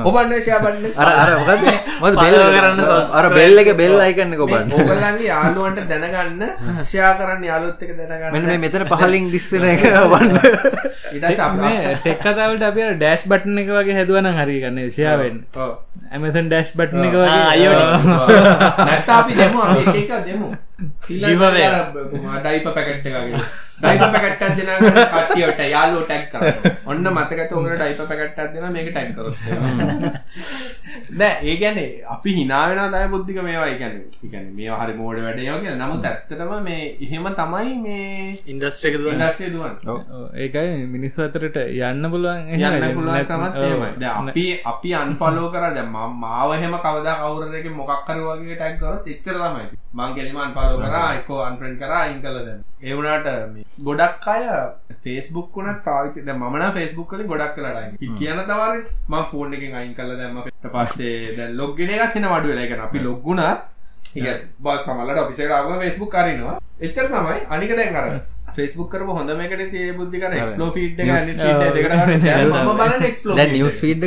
[0.03, 1.63] ඔබන්න ෂයාපන්න අර අර මොකද
[2.01, 2.81] මොකද බෙල් කරන්න,
[3.11, 6.45] අර බෙල් එක බෙල් අයිකන්න කොබන්න ඕගලන්ගේ යාලුවන්ට දැනගන්න
[6.83, 8.31] ෂයා කරන්න යාලුත් එක දැනගන්න.
[8.31, 10.37] මෙන්න මේ මෙතන පහලින් දිස්සන එක වන්න
[11.17, 11.25] ඉට
[11.97, 15.45] ටෙක් කතාවට අප ඩෑශ් බට්න එක වගේ හැදුවන හරි ගන්න ශයාවෙන්
[16.11, 17.73] ඇමතන් ඩෑශ් බට්න එක වගේ.
[18.87, 20.53] නැත්තා අපි දෙමු අපි එක දෙමු.
[22.37, 23.41] ඩයිප පැකට් එකගේ
[23.81, 24.69] ඩයිප පැකට්ටක් දෙන
[25.13, 26.33] කටියට යාලුව ටැක්
[26.85, 29.27] ඔන්න මතකත ඔකට ඩයිප පැකට්ටක් දෙන මේක ටැක් කර
[31.19, 35.75] නෑ ඒ ගැනේ අපි හිනාවෙන දය බුද්ධික මේවා ගැන ගැන මේ හරි මෝඩ වැඩයෝ කිය
[35.75, 39.73] නමුත් ඇත්තටම මේ එහෙම තමයි මේ ඉන්ඩස්ට්‍රක ඉන්ඩස්ට්‍රේ දුවන්
[40.41, 43.89] ඒකයි මිනිස්සු අතරට යන්න පුළුවන් යන්න පුළුවන් ක්‍රමත් එහෙමයි.
[43.97, 45.71] දැන් අපි අපි අන්ෆලෝ කරා.
[45.71, 49.65] දැන් මම මාව එහෙම කවදා කවුරුර එකේ මොකක් හරි වගේ ටැග් කරොත් එච්චර තමයි.
[49.93, 50.37] මං කෙලිම
[50.71, 52.61] අන්ෆලෝ කරා එක්කෝ අන්ෆ්‍රෙන්ඩ් කරා අයින් කළා දැන්.
[52.83, 54.43] ඒ වුණාට මේ ගොඩක් අය
[55.87, 57.57] පාවිච්චි දැන් මම නම් Facebook වලින් ගොඩක්.
[57.95, 59.93] ඉතින් කියන තවරේ මම ෆෝන් එකෙන් අයින්
[60.31, 62.63] මම ඊට පස්සේ දැන් ලොග් ඉන එකත් එන අඩු වෙලා.
[62.63, 63.53] ඒ කියන්නේ අපි ලොග් වුණා
[64.15, 66.57] ඒක බස් සමහරවිට ඔෆිස් එකට ආවම Facebook අරිනවා.
[66.81, 67.39] එච්චර තමයි.
[67.49, 68.07] අනික දැන් අර
[68.57, 70.33] Facebook කරපු හොඳම එකට තියේ බුද්ධි කර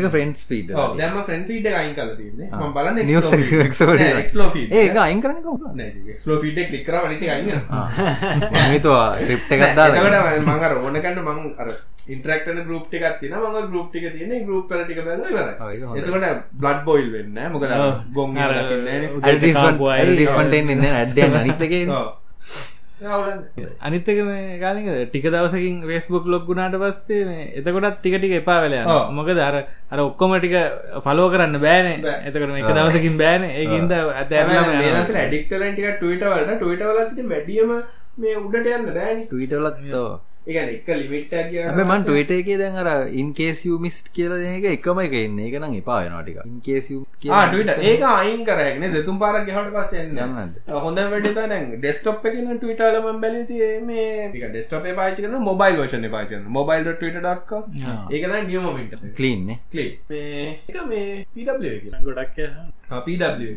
[0.02, 0.90] එක ෆ්‍රෙන්ඩ්ස් ෆීඩ් ඔව්.
[0.98, 1.76] දැන් මම ෆ්‍රෙන්ඩ් ෆීඩ් එක.
[1.80, 2.48] අයින් කරලා තියෙන්නේ.
[2.52, 3.30] මම බලන්නේ news
[3.66, 4.20] explore feed.
[4.20, 4.68] Explore feed.
[4.74, 5.64] ඒක අයින් කරන්න කොහොමද?
[5.74, 7.84] නෑ එක්ස්ප්ලෝර් ෆීඩ් එක ක්ලික් කරාම අනිත් එක අයින් වෙනවා.
[8.52, 11.68] මම හිතුවා ක්‍රිප්ට් එකක් දාලා එතකොට මම අර ඕන කන්න මම අර
[12.08, 13.52] ඉන්ටරැක්ට් වෙන ගෲප් ටිකක් තියෙනවා.
[13.54, 14.98] මම ගෲප් ටික තියෙන ඒ ගෲප් වල ටික.
[15.94, 17.48] එතකොට බ්ලඩ් බොයිල් වෙන්නේ.
[17.48, 17.72] මොකද.
[18.12, 18.68] ගොන් අර එක.
[18.68, 18.98] දකින්නේ
[20.76, 22.73] නැහැ
[23.80, 28.76] අනිත්තක මේ කාලික ටික දවසකින් වේස්බුක් ලොක්ගුණාට පස්සේ මේ එතකොටත් ටික ටික එපා වෙල.
[29.10, 29.56] මොකද අර
[29.90, 30.54] අර ඔක්කොම ටික
[31.02, 31.96] පලෝ කරන්න බෑනේ.
[32.26, 33.42] එතකට මේ එක දවසකින් බෑන.
[33.52, 36.58] ඒකින්ද ඇත ඇ ඩික්ටලන්ටික ටවිට වලට.
[36.60, 37.74] ටවිට වලත් වැඩියම
[38.16, 40.08] මේ උඩට යන්න රෑනි ටීටලත්තෝ
[40.46, 45.14] ඒගන එක ලිමිට්ටක් කිය මන් ටවිට එක දැන් අර ඉන්කේසිය මිස්ට කියල එක එකම එක
[45.16, 46.98] එන්න එක නම් එපා වෙනටික ඉන්කේසිය
[47.84, 53.70] ඒක අයින් කරගෙන දෙතුම් පාරක් ගහට පස්සෙන් යන්නද හොඳ වැඩ දැන් ඩෙස්ටප් එකන ටවිටලම බැලති
[53.84, 57.64] මේ ඩෙස්ටප පාචන මොබයිල් වර්ෂන පාචන මොබයිල් ටවිට.ක්
[58.10, 61.74] ඒකන නියමමිට කලීන්නේ කලි මේ එක මේ පW
[62.04, 62.38] ගොඩක්
[62.90, 63.52] පW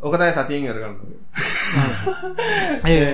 [0.00, 0.96] ඕකතයි සතියෙන් කරගන්න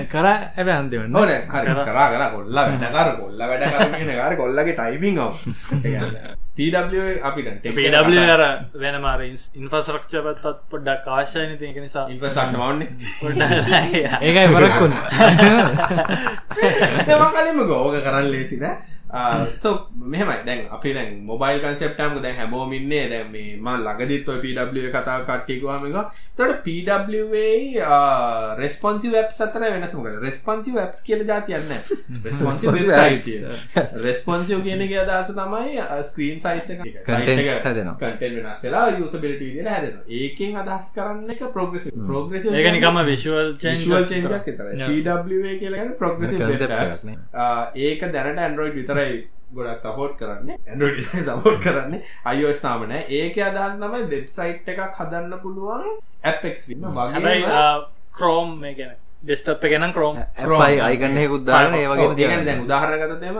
[0.08, 2.06] කර ඇබ අන්තිවන්න ඕන හරි කරා.
[2.12, 5.18] කර කොල්ල වැඩකර කොල්ල වැඩ කරන කාර කොල්ලගේ ටයිමිං
[6.54, 8.42] පW අපිට පඩ අර
[8.76, 12.06] වෙන මාර ඉන්ෆස්රක්ෂ පත්තත් පොඩ්ඩක් කාශයන තියක නිසා.
[12.08, 12.88] ඉන්පසක්ට මවන්නේ.
[14.22, 14.94] ඒකයි වරක්කුණ
[17.08, 18.64] එම කලින්ම ගෝක කරන්න ලේසින
[20.06, 20.36] මෙහමයි.
[20.46, 25.86] දැන් අපි දැන් මොබයිල් කන්සෙප්ටම් දැන් හැමෝමින්නේ දැන් මේ ම ලගදිත් ඔය පW කතා කට්ටිකුවම
[25.88, 25.96] එක
[26.36, 27.34] තොට පW
[28.58, 31.70] රෙස්පොන්සි වෙබ් සතර වෙනසමක රෙස්පොන්සි වෙබ්ස් කියල ජාතියන්න
[34.04, 36.68] රෙස්පොන්සිෝ කියන එක අදස තමයි ස්ක්‍රීන් සයිස්
[37.64, 37.96] හැදෙනවා.
[37.96, 44.06] කටෙන් වෙනස්සලා යුසබිලිට විදිට හැදෙන ඒකෙන් අදහස් කරන්න එක ප්‍රෝග්‍රෙස් ප්‍රෝග්‍රෙස් ඒක නිකම විශුවල් visual
[44.06, 44.74] change චෙන්ජ එකක් විතරයි.
[45.04, 47.00] PWA කියලා කියන්නේ progressive web Concept apps.
[47.00, 47.16] එකක් නේ.
[47.34, 50.58] ආ, ඒක දැනට Android විතරයි ගොඩක් සපෝට් කරන්නේ.
[50.72, 52.02] Android විතරයි සපෝට් කරන්නේ
[52.34, 53.06] iOS තාම නෑ.
[53.10, 57.88] ඒකේ අදහස් තමයි වෙබ්සයිට් එකක් හදන්න පුළුවන් Apex වින්න වගේම.
[58.14, 58.94] ක්‍රෝම් ගැන
[59.24, 60.18] ඩෙස්ටප් එකනම් ක්‍රෝම්
[60.60, 63.38] ඇයි අයිගන්නයකුත් දාන ඒ වගේ ඒගන දැන් උදාහරගතතම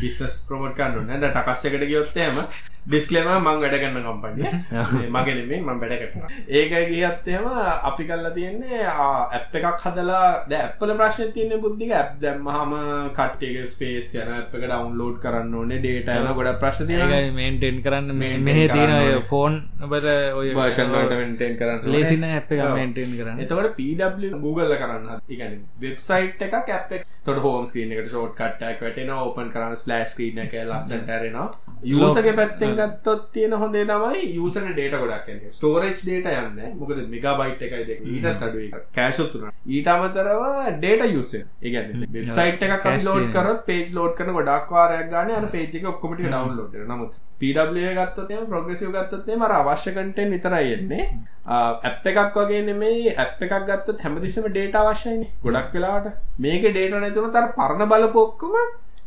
[0.00, 2.40] බිස්නස් ප්‍රමෝට් කන්න ද ටකස් එකට ගියොත්තේම
[2.84, 6.24] ඩිස්කලේම මං වැඩ කරන්න කම්පනිය මගෙනෙමේ මං වැඩ කරන
[6.58, 7.46] ඒක ගියත්තේම
[7.90, 12.74] අපි කල්ලා තියෙන්නේ ඇප් එකක් හදලා ද ඇපල ප්‍රශ්න තියන්නේ බුද්ධික ඇප් දැම්ම හම
[13.16, 18.24] කට්ටියක ස්පේස් යන ඇප් එක ඩවන්ලෝඩ් කරන්න ඕනේ ඩේට යන ගොඩ ප්‍රශ්න ඒකයි මේන්ටෙන් කරන්න
[18.42, 18.94] මෙහ තියෙන.
[19.28, 23.40] ෆෝන් ඔබට ඔය වර්ෂන්ට මෙන්ටෙන් කරන්න ලේසින ඇ් එක මේන්ටෙන් කරන්න.
[23.40, 29.12] එතවට පW Google කරන්න ඉගන වෙබ්සයිට් එක කැප් තොට හෝම් ස්ක්‍රීන එකට ෂෝට් කට්ටක් වැටෙන
[29.12, 31.48] ඕපන් කරන්න ස්ලස් ස්ක්‍රීන එක ලස්සට ඇරෙනවා.
[31.84, 36.78] යසගේ පැත්තෙන් ගත්තොත් තියෙන හොඳේ තමයි යසන ඩේට ගොඩක් ස්ටෝරේජ් ඩේට යන්න.
[36.78, 38.06] මොකද මිගා බයිට් එකයි දෙක.
[38.06, 40.46] ඊටත් අඩුව එක කෑශොත්තුන ඊට අමතරව
[40.78, 43.28] ඩේට යුස ඒගැන වෙබ්සයිට් එක ලෝඩ්.
[43.36, 48.42] කර පේජ් ලෝඩ් කන ගොඩක් වාරයක් ගන අන පේජ් එක ඔක්කොමට ඩවන්ලෝඩ් නමුත් පW ගත්තතේ
[48.50, 51.08] ප්‍රගසිව ගත්තතේ මර අවශ්‍ය කටෙන් විතරයි එන්නේ.
[51.46, 56.08] ඇප් එකක් වගේ නෙමේ ඇප් එකක් ගත්තත් හැමතිස්සම ඩේට අවශ්‍යයින ගොඩක් වෙලාට
[56.38, 58.54] මේක ඩේට නැතුන තර පරණ බලපොක්කම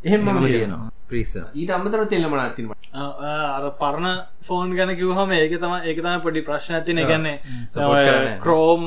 [0.03, 4.07] එහෙම තියෙනවා ප්‍රීස ඊට අමතර තෙල්ලමනත්තිීම අර පරණ
[4.47, 7.39] ෆෝන් ගැන කිවහම ඒක තම ඒක තම පොඩි ප්‍රශ්න ඇතින කරන්නේ.
[8.39, 8.83] ක්‍රෝම්.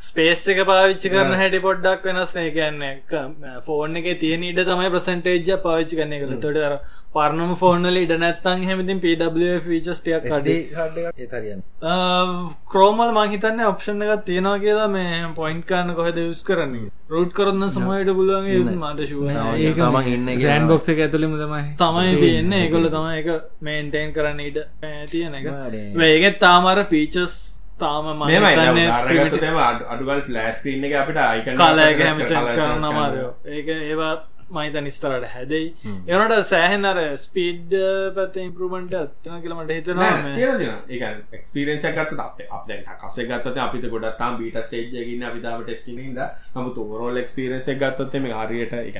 [0.00, 5.58] ස්පේස් එක පාවිච්චි කරන හැටි පොඩ්ඩක් වෙනස් ඒ කියන්නේ ෆෝන් එක තියෙන ඉඩ තමයි ප්‍රසන්ටේජ
[5.64, 6.74] පාවිච්චි කරන කළ තොට අර
[7.14, 11.56] පරණම ෆෝර්නල ඉඩ නැත්තන් හැමතින් පW ෆීචස්ටයක් කඩේ
[12.72, 14.22] ක්‍රෝමල් මහිතන්න ඔප්ෂන් එකක්.
[14.28, 16.90] තියෙනවා කියලා මේ පොයින්් කාන්න කොහෙද යුස් කරන්නේ?
[17.10, 18.46] රෝඩ් කරන්න සමයට පුළුවන්
[18.76, 19.08] මට
[19.78, 21.64] තමන් ඉන්න ග්‍රන්් බොක්ස එක ඇතුළෙම තමයි.
[21.82, 22.62] තමයි තියෙන්නේ.
[22.64, 23.28] ඒකොල තම එක
[23.62, 24.64] මේන්ටයින් කරන්න ඉඩ
[25.10, 25.52] තියෙන එක.
[25.96, 27.38] වේගෙත් තාමර ෆීචස්
[27.80, 28.86] තාම මෙමයි
[29.92, 31.46] අඩුගල් ෆලස්ක්‍රීන් එක අපිට අයික
[32.56, 33.30] කරන්න අමාරයෝ.
[33.56, 34.12] ඒක ඒවා
[34.50, 35.64] මහිත නිස්තරට හැදයි.
[36.08, 37.74] එනට සෑහන් අර ස්පීඩ්
[38.16, 40.10] පැත ඉම්පරමට ඇත්න කියලමට හිතනවා.
[41.42, 42.38] ක්ස්පිරෙන්ස ගත් අප
[43.02, 46.20] කස ගත්තත අපිට ගොඩත්තාම් බීට ස්ටේජ්ගන්න අපිතාව ටෙස්ටිින්ද
[46.54, 48.96] නමුත් ඕරෝල් ක්ස්පිරෙන්ස ගත්තොත් මේ හරියට එක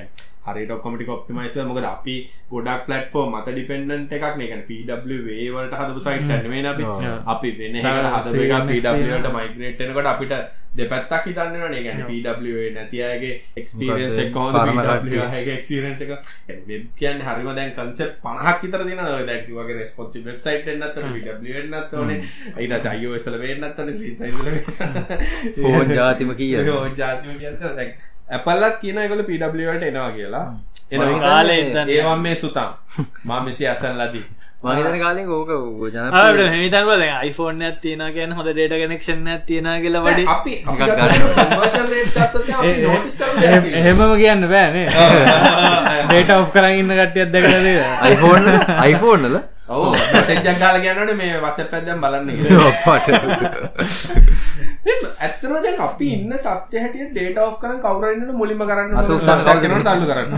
[0.49, 2.15] හරිට ඔක්කොමටි ඔප්ටිමයිස මොකද අපි
[2.51, 6.85] ගොඩක් පලට්ෆෝ මත ඩිපෙන්ඩන්ට එකක් මේකන පWවලට හදපු සයිට ැනවේ අපි.
[7.27, 10.35] අපි වෙන හද පවට මයිග්‍රේට්නකට අපිට
[10.75, 15.57] දෙපැත්තක් හිතන්න ගැන පW නැතියගේ එක්ස්පිරෙන්ස් කට්ටිය.
[15.59, 16.11] ක්ස්පිරෙන්ස් එක
[16.67, 21.01] වෙබ් කියන්න හරිම දැන් කන්සෙප් පණහක් විතර දින දැක් වගේ රෙස්පොන්සි වෙබ්සයිට් එන්නත්
[21.65, 23.91] න්නත් ඕන ඊට අයෝසල වෙන්නත් න
[25.57, 26.55] ෆෝන් ජාතිම කිය
[27.01, 27.37] ජාතිම
[27.75, 27.99] දැක්
[28.37, 30.47] ඇපල්ලත් කියන එකල පWට එනවා කියලා.
[31.05, 31.89] ඔය කාලේ ඉඳන්.
[31.95, 32.71] ඒවන් මේ සුතම්.
[33.29, 34.27] මා මෙසි අසන් ලදී
[34.65, 35.51] මහිතන කාලින් ඕක
[35.95, 36.91] ජන හිතන්ව
[37.29, 40.25] iPhෝන් ඇත් තියෙන ගැන හොඳ ඩේට කනෙක්ෂන් ඇත් තියෙන කියලා වඩි.
[40.35, 40.55] අපි.
[43.83, 44.87] එහෙමම කියන්න බෑනේ
[46.09, 47.67] ඩේට ඔ් කරන්න කටියත් දැකලද
[48.83, 49.39] අයිෆෝන්
[49.69, 49.95] ඔව.
[50.27, 52.29] සෙජ්ජක්කාල කියන්නට මේ වච පැදම් බලන්න
[52.85, 53.09] පට
[55.19, 59.21] ඇත්තන දැන් අපි ඉන්න තත්ය හැටිය ඩේට ඔ් කරන කවරන්න මුලිම කරන්න කවුද?
[59.85, 60.31] තල්ලු කරන්න?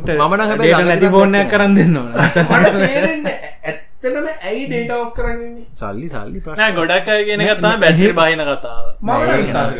[0.00, 2.10] ට මම නම් හැබැයි ළඟදී නැති බෝනයක් කරන්න දෙන්න ඕන.
[2.50, 6.58] මට තේරෙන්නේ ඇත්තටම ඇයි ඩේට ඔෆ් කරන්නේ සල්ලි සල්ලි ප්‍රශ්න.
[6.58, 8.84] නෑ ගොඩක් අය කියන කතා බැටි බහින කතාව.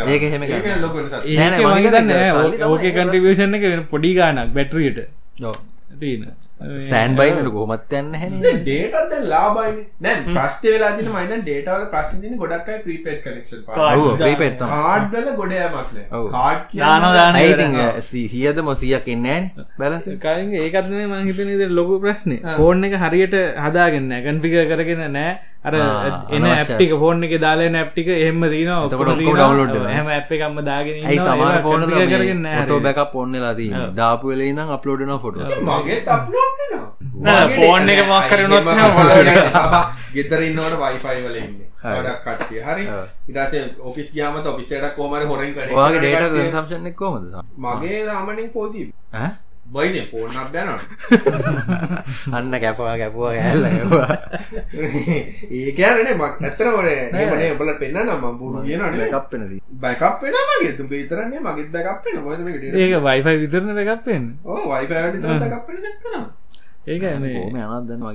[0.07, 0.49] ඒක තමයි
[2.67, 5.01] ඕක කන්ට්‍රිවියෂන් එක වෙන පොඩි ගානක් බැටරියට
[5.43, 5.57] ඔව්.
[6.89, 8.29] සෑන් බයින්නට කොහොමත් යන්න හැ
[8.61, 14.63] ඩේටත් ලාබයින දැන් ප්‍රශ්ටය වෙලා තින මයින ඩේටවල ප්‍රශ්න තින ගොඩක්යි ප්‍රීපේට් කනෙක්ෂන් කාඩ් ප්‍රීපෙට්
[14.71, 15.99] කාඩ්වල ගොඩයමක්න.
[16.37, 22.89] කාඩ් දානෝ දාන ඇයිති සියද මොසියක් එන්නෑන බැලස කලින් ඒකත්න මහිතන ද ලොකු ප්‍රශ්නය ෆෝන්
[22.89, 23.37] එක හරියට
[23.67, 25.37] හදාගන්න කන්ෆික කරගෙන නෑ.
[25.67, 25.75] අර
[26.31, 26.45] එන.
[26.47, 29.87] ඇප්ටික ෆෝන් එක දාලා නැප්ටික එහෙම දීන වෙනවා.
[29.93, 34.71] හැම ඇප් එකක්ම දාගෙන ඇයි සමාර පෝන කරගෙන ොටෝ බැක පොන්නලා දී දාපු වෙලේ නම්
[34.77, 35.41] අප්ලෝඩන ෆොට
[35.71, 36.46] මගේ අප්ලෝඩ් නෑ,
[37.17, 38.67] ෆෝන් එක මොකක් හරි වුණොත්
[40.13, 41.97] ගෙතර ඉන්නවට වයිෆයි වලන්න හරි.
[41.97, 42.61] ගොඩක් කට්ටිය.
[42.63, 42.85] හරි.
[43.29, 48.93] ඉටසේ ඔෆිස් ගයාමත ඔෆිසට කෝමර හොරෙන් කඩ ඔයාගේ ඩේට කන්සම්ෂන් එක් කොමද මගේ දාමනින් පෝජී
[49.67, 50.69] බයින පෝර්න බැන
[52.31, 54.17] අන්න කැපවා කැපුවා ගැල්ල කැපුවා.
[55.57, 60.73] ඒ කියනනේ මක් ඇතර ඒමනේ බල පෙන්න්න නම් බුරු කියනනේ කප් වෙනසි බැකප් වෙන මගේ.
[60.73, 62.39] තු පේතරන්නේ මගේ බැකප් වෙන ොද
[62.77, 66.25] ඒක වයිෆයි විතරන එකක්පෙන් ඕ වෙන චක්කනවා
[66.87, 67.03] ඒක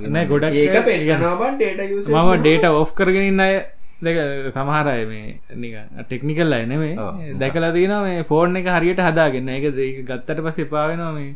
[0.08, 3.54] නෑ ගොඩක් ඒක පෙන්ගනවන් ඩේට මම ඩේට ඔෆ් කරගෙනන්න අය
[4.02, 4.16] දෙක
[4.54, 5.26] සමහරය මේ
[5.62, 5.74] නික
[6.06, 7.20] ටෙක්නිකල් අය නෙමේ ඔව්.
[7.42, 11.30] දැකලා තින මේ ෆෝර්න් එක හරියට හදාගන්න එක ඒක ගත්තට පස එපාවෙනවා මේ.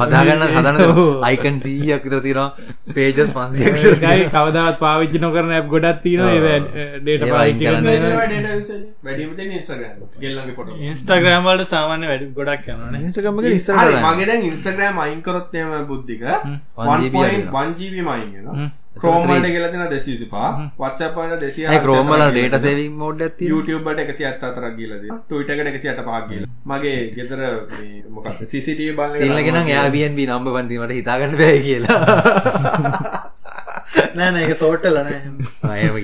[0.00, 0.76] හදාගන්න හදන.
[1.28, 2.48] අයිකන් සීයක් තිනවා
[2.96, 6.20] පේජස් පන්සියක් ගයි කවදත් පාවිච්චි නොකරන ඇප් ගොඩත් තින.
[7.02, 7.22] ඩේට
[10.82, 13.74] ඉන්ස්ටග්‍රම් වලට සාමාන්‍ය වැඩි ගොඩක් යනවානේ ඉන්ස්ටගම්ම හරි ඉස්සර
[14.06, 17.16] මගේ ඉන්ස්ටග්‍රම් අයින්කරොත්යම බුද්ධික 1GB
[17.52, 18.70] 1ජීබ මයින් හ්ම්.
[18.94, 20.48] ක්‍රෝමට කියලතින දෙසිසිපා.
[20.78, 26.44] වත්සපට දෙසිය ක්‍රෝමල ඩේට සේවින් මෝඩ් ඇති YouTubeට එකසි අත්තරක් ගිලද ටවිටකට එකසි අට පාගල
[26.66, 27.42] මගේ ගෙදර
[28.10, 32.00] මොක සිසිට බල තිල්ලගෙන යාබියන්බ නම්බ පන්තිීමට හිතාගන්න බෑ කියලා
[34.16, 35.18] නෑ නෑ ඒක සෝට්ටල නෑ.
[35.70, 35.96] අයම.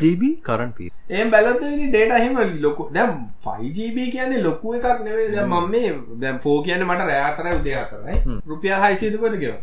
[0.00, 3.10] ජීබ කරන් පී ඒ බැලොත් ඩේට හිම ලොකු දැම්
[3.46, 5.90] 5ජීබ කියන්නේ ලොකු එකක් නෙවේ දැ මම මේ
[6.22, 8.16] දැම් ෆෝ කියන්න මට රෑතර උදේ අතරයි
[8.46, 9.54] රුපියල් හයිසිදකොද කිය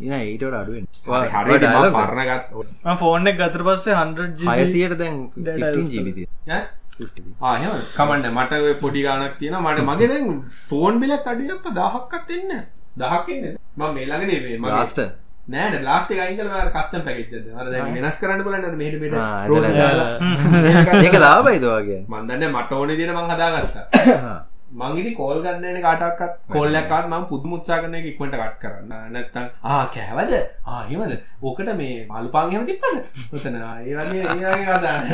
[0.00, 0.84] ඉන ඒටට අඩුවෙන්.
[1.34, 2.44] හරි පරණගත්
[3.00, 5.16] ෆෝන් එක ගතර පස්සේ 100 හයසියට දැන්
[5.88, 6.24] ජීවිතය
[7.42, 10.26] ආහම කමන්න මට පොඩි ගානක් තියෙන මට මගේ දැන්
[10.68, 12.52] ෆෝන් බිලත් අඩියප දහක්කත් එන්න
[13.00, 14.06] දහක්න්න ම මේ
[14.58, 15.00] මගේ ලාස්ට
[15.48, 22.46] නෑ ලාස්ට ගයින්කල කස්ටම් පැකිච්ද අර දැන් වෙනස් කරන්න බලන්න මෙට ඇදලා ඒක ලාබයිදවාගේ මන්දන්න
[22.50, 23.86] මට ඕන දින මං හදාගත්තා
[24.70, 28.92] මංගිනි කෝල් ගන්නන කාටක්ත් කොල්ලක්කාත් මම පුදු මුත්සා කරන ඉක්මට කට් කරන්න.
[29.14, 30.32] නැත්තං ආ කෑවද?
[30.68, 31.12] ආහිමද
[31.42, 32.96] ඕකට මේ මලු පාංහම තිප්පද
[34.76, 35.10] අදාන්න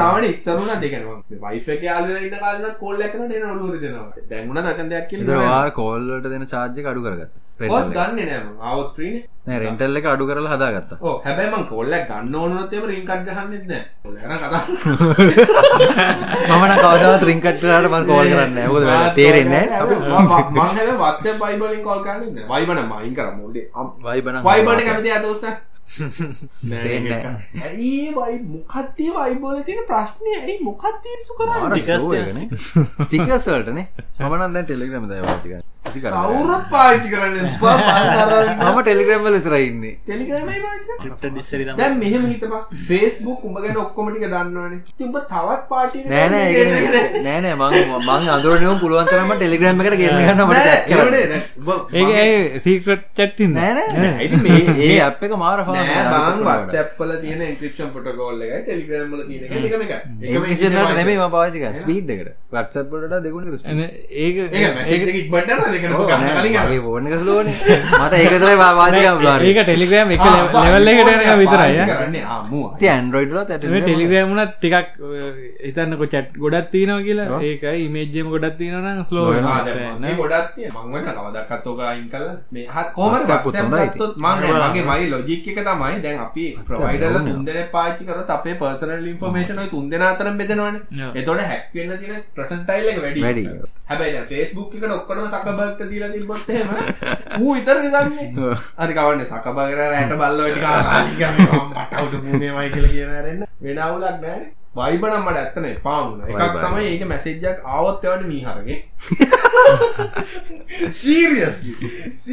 [0.00, 5.08] සාමන ඉස්සරුණ දෙකනවා වයිෆ එක යාලට කාලන කොල්ල එකන න ඔලුර දෙනවා දැන්ුණ දකන් දෙයක්
[5.10, 10.24] කියල වාර කෝල්ලට දෙන චාර්ජය අඩු කරගත්ත පොස් ගන්න නෑම අවත්්‍රීන නෑ රෙන්ටල් එක අඩු
[10.28, 10.90] කරලා හදාගත්ත.
[11.00, 14.62] ඕ හැබැයිම කොල්ල ගන්න ඕනොත්තේම රින්කට් ගහන්නෙත්න කොල්ලන කතා
[16.50, 18.84] මමන කවදාව ත්‍රිංකට්ටට මන් කෝල් කරන්න ඇහොද
[19.16, 19.64] තේරෙන්නේ
[20.98, 23.66] වත්ස බයිබලින් කොල් කරන්න වයිබන මයින් කර මොඩේ
[24.04, 25.58] වයිබන වයිබන කැමති ඇතෝස ඒ
[28.12, 31.48] වයි මොකත්තේ වයිබෝල තියෙන ප්‍රශ්නය ඇයි මොකත්තේ සුකර
[33.00, 33.86] ස්ටිකස්වලටනේ
[34.20, 35.18] මමනන් දැන් ටෙලිග්‍රම දය
[35.94, 41.76] සි කර කවුරත් පාච්චි කරන්න මම ටෙලිග්‍රම්වල විතරයින්නේ තමයි.
[41.80, 44.80] දැන් මෙහෙම හිතපා ෆේස්බුක් උඹ ගැන ඔක්කොමටික දන්නවනේ.
[44.98, 46.48] තිබ තවත් පාටි නෑනෑ
[47.26, 47.72] නෑනෑ මං
[48.08, 49.96] මං අඳුරනයම පුළුවන්තරම ටෙලිග්‍රම් එකට
[51.94, 54.30] ඒක ඇයි සීක්‍රට් චැට්ටින් නෑනෑ
[54.88, 56.44] ඒ අප එක මාර නෑ බං.
[56.48, 59.50] වත්සැප්පල තියෙන ඉන්ක්‍රප්ෂන් පොටකෝල්ල එක ටෙලිග්‍රම්ල තියෙන එක.
[59.68, 62.30] එකම එක ඒනට නෙමේ ම පාචික ස්පීඩ් එකට.
[62.52, 65.50] වත්සප්ලට දෙගුණ ඒක ඒක ඉක්බට
[66.88, 69.04] ෝන එක ලෝන මට ඒකතර වාචික
[69.48, 70.22] ඒක ටෙලිග්‍රම් එක
[70.66, 71.10] ලෙවල් එකට
[71.42, 72.24] විතරයි කරන්නේ.
[72.92, 74.88] ඇන්ඩරෝයිඩල ඇත ටෙලිග්‍රෑමුණත් ටිකක්
[75.66, 77.40] හිතන්නක චැට් ගොඩත් තියනවා කියලා.
[77.50, 79.26] ඒක ඉමේජ්ජම ගොඩත් තියනන ස්ලෝ
[80.22, 83.22] ගොඩත් මංවන කවදක්කත්තෝක අයින් කල මේ හත් කෝමර
[84.68, 85.94] මගේ මයි ලොජික් එක තමයි.
[86.04, 90.76] දැන් අපි ප්‍රවයිඩල තුන්දෙන පාච්චි කරත් අපේ පර්සනල් ඉන්ෆර්මේෂන තුන්දෙන අතරම් බෙදනවන.
[91.14, 93.20] එතොට හැක්වෙන්න තින ප්‍රසන්ටයිල් එක වැඩි.
[93.26, 93.44] වැඩි.
[93.90, 95.18] හැබයි ෆේස්බුක් එකට ඔක්කොම
[95.68, 96.68] සකබක්ට දීලා තිබොත්තේම
[97.40, 98.54] ඌ ඉතර දන්නේ?
[98.82, 100.60] අරි කවන්න සකබගර රෑට බල්ල වැඩි
[101.72, 104.40] මටවුට මූනේ මයි කියල කියනරන්න වෙනවුලක් නෑ
[104.78, 106.56] වයිබනම් මට ඇත්තන පාමුණ එකක්.
[106.64, 108.78] තමයි ඒක මැසේජ්ජක් ආවොත් එවට මීහරගේ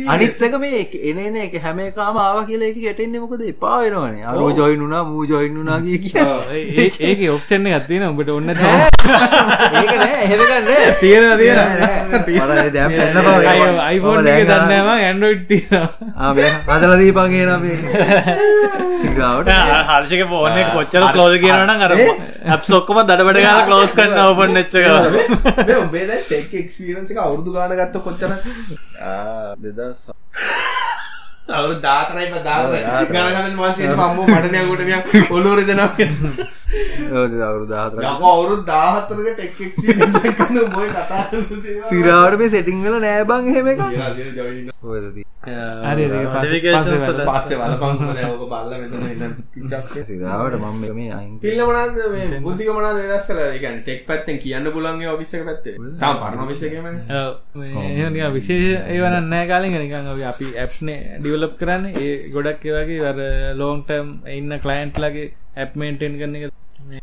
[0.07, 3.41] අනිත්තක මේ එක- එන එන එක හැම කාම ආව කියලා එක ගැටෙන්නේ මොකද?
[3.47, 4.23] එපා වෙනවනේ.
[4.25, 6.21] අරෝ ජොයිනුනා මූ ජොයින්නුනා කිය කිය.
[7.01, 8.61] ඒක ඔප්ෂණ ගත්තින උඹට ඔන්න ඒක
[9.95, 10.65] නෑ එහෙමකන්න
[10.99, 11.59] තියෙන තියෙන
[14.29, 15.89] එක දන්නම ඇන්ඩරෝයිඩ් තියෙනවා.
[16.69, 17.77] හදල දීපන් කියන අපේ
[19.01, 19.49] සිගාවට
[19.89, 21.93] හර්ෂක ෆෝන කොච්චර ස්ලෝද කියනන අර
[22.35, 24.75] ඇප්සොක්කම දඩබට ගල කලෝස් කන්න ඔපන් එච්චක
[25.77, 28.31] උබේ ටෙක් එක්ස්පිරන්ස එක අවුරදු ගාන ගත්ත කොච්චර
[29.61, 30.01] දෙදස්
[31.51, 32.69] අවු දාතරයි දාර
[33.07, 34.93] ගනගන්න මන්සේ පම්ම මටනයකොටනය
[35.31, 35.91] ඔලුවර දෙනවා
[36.65, 39.59] අවුරු දාතර යක අවුරු දාහතරක ටෙක්
[40.29, 41.23] එක්න්න බොයි කතා
[41.91, 43.79] සිරාවට මේ සෙටිංවල නෑබං එහෙම එක
[50.05, 55.11] සිරාවට මම මේ අයින් තිල්ල මනද මේ බුද්ධික මනද වෙදස්සල එකන් ටෙක් පැත්තෙන් කියන්න පුලන්ගේ
[55.13, 55.75] ඔෆිස්සක පැත්තේ.
[56.01, 56.85] තාම පරණ ඔෆිස්සකම
[58.17, 61.83] ඒ විශේෂ ඒවන නෑ කාලින් නිකන් අපි අපි ඇප්නේ ඩිවලප් කරන්න.
[61.95, 63.19] ඒ ගොඩක් ඒවගේ වර
[63.61, 64.07] ලෝන්ටම්
[64.37, 66.43] ඉන්න කලයින්ට් ලගේ ඇප්මේන්ටෙන් කරන එක.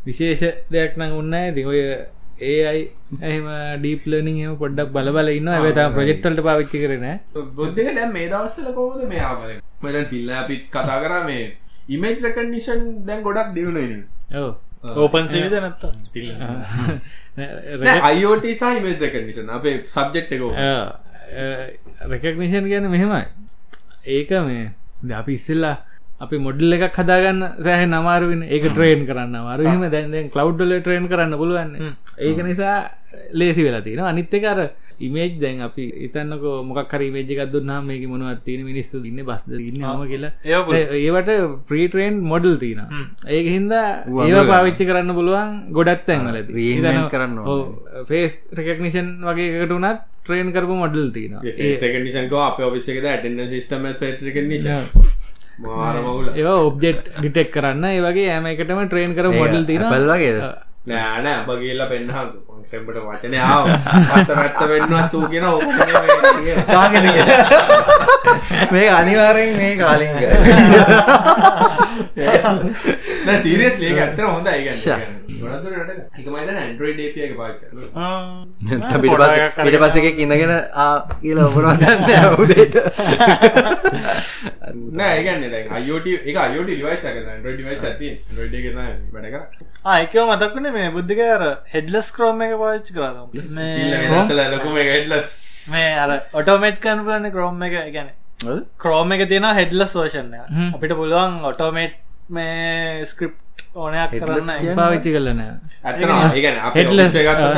[0.07, 0.43] විශේෂ
[0.75, 1.81] දෙයක් නං උන්න ඇති ඔය
[2.43, 2.83] ඒ අයි
[3.29, 3.47] එහම
[3.81, 7.07] ඩීප් ලනිින් එම පොඩ්ඩක් බලබල ඉන්න ඇතා ප්‍රජෙක්ටල්ට පාවිච්චි කරන
[7.59, 9.51] බුද්ධික දැන් මේ දවස්සල කෝද මේ ආවද
[9.85, 11.45] මෙදැන් තිල්ල අපිත් කතා කර මේ
[11.89, 14.03] ඉමේජ් රකන්ඩිෂන් දැන් ගොඩක් දියුණුවෙන
[14.41, 14.51] ඕ
[15.05, 15.83] ඕපන් සිවිද නැත්ත
[18.11, 20.53] අයිෝට සහ ඉමේජ් රකන්ඩිෂන් අපේ සබ්ජෙක්් එකෝ
[22.13, 23.25] රෙකක්නිෂන් කියන මෙහෙමයි.
[24.07, 24.67] ඒක මේ
[25.03, 25.77] ද අපි ඉස්සල්ලා
[26.25, 31.73] අපි මොඩල් එකක් හදාගන්න සෑහ නමාරුවෙන් ඒක ට්‍රේන් කරන්න අමාරුහම දැන්දෙන් කලව්ඩල ට්‍රේන් කරන්න පුළුවන්.
[32.21, 32.77] ඒක නිසා
[33.33, 34.59] ලේසි වෙලා තියෙන අනිත්තකර
[35.01, 39.83] ඉමේජ් දැන් අපි ඉතන්නක මොක් හරි මේජිකක් දුන්නා මේක මොනවත් තියෙන මිනිස්සු ඉන්න බස්ද ඉන්න
[39.83, 40.33] ම කියලා.
[41.01, 41.33] ඒවට
[41.71, 42.81] ප්‍රීට්‍රේන් මොඩල් තියන
[43.29, 43.87] ඒක හින්දා
[44.29, 44.47] ඒ.
[44.53, 46.39] පාවිච්චි කරන්න පුළුවන් ගොඩත් තැන්වල
[47.15, 48.07] කරන්න ඕනේ.
[48.11, 51.35] ෆේස් රෙකක්නිෂන් වගේ එකට වනත් ට්‍රේන් කරපු මොඩල් තියන
[51.83, 55.12] සකනිෂන්ක අප ඔෆිසක ඇටන්න සිස්ටම මාරමගුල
[56.37, 57.85] ඒ ඔබ්ජෙට් ඩිටෙක් කරන්න.
[57.95, 60.39] ඒවගේ ඇම එකටම ට්‍රේන් කර මොඩල් තින පල්ලගේද
[60.91, 62.39] නෑන අප කියලා පෙන්හතු
[62.73, 63.65] ටෙම්පට වචන ආව.
[64.11, 65.61] පස්ස පැත්ත වෙන්නත් වූ කියෙන ඔ
[68.73, 70.15] මේ අනිවාරෙන් මේ කාලින්ග
[73.43, 74.49] සීරියස් ලේ ඇත්තර හොඳ
[74.81, 74.99] ෂා.
[78.79, 79.01] එක
[79.59, 82.75] පිට පස ඉන්නගෙන ආ කියල ඔබට දන්න අවුදේට
[84.93, 87.05] නෑගන්න අයෝට එක අයෝට ලිවයිස්
[89.87, 93.17] ආයකව මතක්වන මේ බුද්ධිකර හෙඩ්ලස් ක්‍රෝම එක පාච්චි කරම
[94.51, 95.31] ලොකුම හෙඩ්ලස්
[95.69, 98.11] මේ අර ඔටෝමේට් කන්පලන්න ක්‍රෝම් එක ගැන
[98.79, 100.71] ක්‍රෝම එක තියෙන හෙඩ්ලස් වර්ෂණ හ්ම්.
[100.75, 101.95] අපිට පුළුවන් ඔටෝමේට්
[102.33, 103.35] මේ ස්ක්‍රිප්
[103.75, 104.77] ඕනයක් කරන්න?
[104.77, 105.17] පාවිච්චි uh,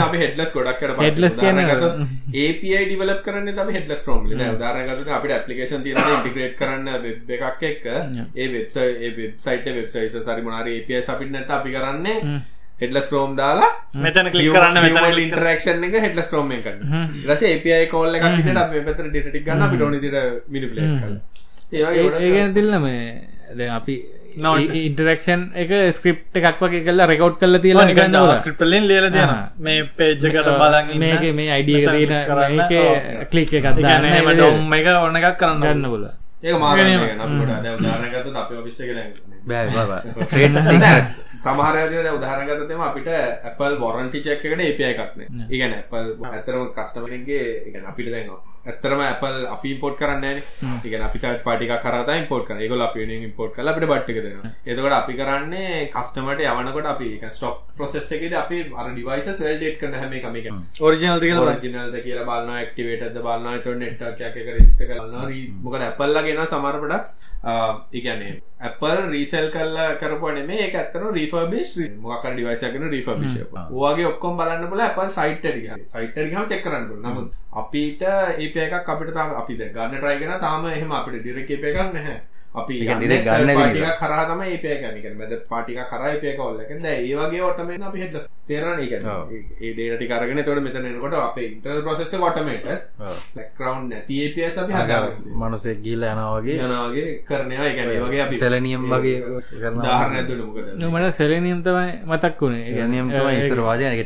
[0.05, 2.07] අප හෙඩලස් ගොඩක් headless කියන්නේ-
[2.45, 7.87] API ඩිවලප් කරන්න ත හෙඩලස් ක්‍රෝම් උදාරගත අපට පපිකේන් තින ඉටිග්‍රේට් කරන්න වෙබ් එකක් එක්ක.
[8.37, 8.77] ඒ වෙබ්ස
[9.19, 12.41] වෙබ්සයිට වෙබ්සයිස සරි මොනාර API නැත අපි කරන්නේ
[12.81, 16.67] හෙඩලස් ක්‍රෝම් දාලා මෙතන කලික් කරන්න මෙතන ඉන්ටරක්ෂන් එක හෙඩලස් ක්‍රෝම් එක
[17.27, 20.17] රස API කෝල්ල එකක් ට අප පැතර ඩිටි ගන්න අපි ඩෝනි දිට
[20.49, 21.21] මිනිපලේ
[21.73, 24.24] ඒගැන තිල්ල මේ දැ අපි
[24.81, 29.39] ඉන්ටරක්ෂන් එක ස්ක්‍රප් එකක් වගේ කල්ලා රෙකෝඩ් කල තියලා ගන්න ස්ක්‍රප්ලින් ලියල තියෙන ආ.
[29.59, 30.99] මේ පේජ්ජකට බලන් ඉන්න.
[31.01, 32.13] මේක මේ අයිඩිය ඔව්.
[33.31, 34.35] කලික් එකක් ඒ දාන්න.
[34.35, 36.05] ඩොම් එක ඕන එකක් කරන්න ගන්න බොල
[36.43, 36.77] ඒක මාර
[37.77, 39.01] උදාරගත අප විස්ස කළ
[39.47, 39.67] බෑ
[41.45, 43.11] සමහරද උදාහරගතම අපිට
[43.51, 49.71] Apple වොරන්ටි චෙක්කට ඒපය එකක්න ඉගන Apple ඇතරම කස්ටමරගේ ඉගන අපිට දැන්වා ඇත්තරම Apple අපි
[49.81, 50.39] පොට් කරන්න
[50.85, 52.95] ඉගෙන අපිට පටික කරත පොට කර ගොල අප
[53.37, 58.63] පොට් කල අපිට බට්ටික දෙන එතකට අපි කරන්නේ කස්ටමට යවනකොට අපි ස්ටොප් ප්‍රසෙස් එකට අපි
[58.75, 60.49] අර ඩිවයිස වෙල් ඩේට් කරන හැම එකමික
[60.81, 62.55] ඔරිජිනල් තිකල ඔරිජිනල්ද කියලා බලන්න.
[62.55, 67.13] ඇක්ටිවේටද බලන්න ත නෙට්ක් එක රිස්ට කරන්න මොකද ඇපල්ලගෙන සමර පඩක්ස්
[67.93, 73.37] ඉගැනේ Apple රීසල් කල්ල කරපන මේ ඇත්තන රීෆර්බිස් මොකර ඩිවයිසකන රීෆර්බිෂ
[73.73, 75.47] වගේ ඔක්කොම් බලන්න බල Apple සයිට
[75.89, 80.93] සයිට හම චෙක් කරන්න නමුත් අපිට ඒප එකක් අපිට තාම අපි ගන්න ට්‍රයිගෙන තාම එහෙම
[80.93, 82.21] අපිට ඩිරක එකක් නැහැ
[82.55, 88.27] අපි ගන්න පාටික කරහම ඒපය ගැනික මැද පාටික කරයිපය කොල්ලක ඒ වගේ ඔටමේ අපි හෙටලස්
[88.49, 88.93] තේරන එක
[89.61, 92.69] ඒ ඩේටි කරගෙන තොට මෙතනකොට අප ඉන්ටල් ප්‍රසෙස කොටමට
[93.37, 95.17] ලක්රවන්් නැති ඒපස් අපි හදාගන්න.
[95.35, 97.69] මනුසෙක් ගිල්ල යනවගේ යනවාගේ කරනවා.
[97.77, 99.17] ගැන වගේ අපි සැලනියම් වගේ
[99.53, 100.69] කරන දාහරන ඇතුළ මොකද?
[100.89, 102.87] මට සෙලනියම් තමයි මතක් වුණේ.
[102.87, 104.03] නියම් තම ඉස්සර වාජනක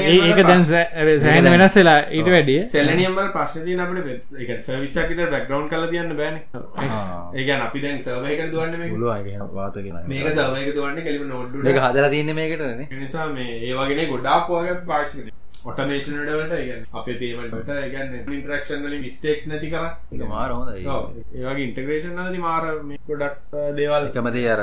[0.00, 2.60] ඒ- ඒක දැන් සෑන් වෙනස් වෙලා ඊට වැඩිය.
[2.68, 4.08] සෙලනියම්වල ප්‍රශ්නතිය අපට වෙබ්
[4.40, 6.36] එක සවිස්සක් විතර බැක්ග්‍රවන්් කල තියන්න බෑන.
[6.54, 7.30] ආ.
[7.50, 9.76] ඒගැන අපි දැන් සර්වයකට දුවන්න මේ වාත
[10.08, 15.24] මේක සර්වයක දුවන්න කෙලිම නොඩ්ඩු මේක හදලා තියන්න මේකටන නිසා මේ ඒවාගෙන ගොඩාක් වගේ පාචි
[15.62, 19.88] ඔටමේෂනටවලට ඒගැන් අපේ පේමට ඒගැන්න ඉන්ටරක්ෂන් වලින් මිස්ටේක්ස් නැති කර.
[20.12, 20.84] එක මාර හොඳයි.
[20.86, 22.68] ඒවගේ ඉන්ටග්‍රේෂන් නති මාර
[23.10, 24.08] ගොඩක් දේවල්.
[24.08, 24.62] එකමති අර.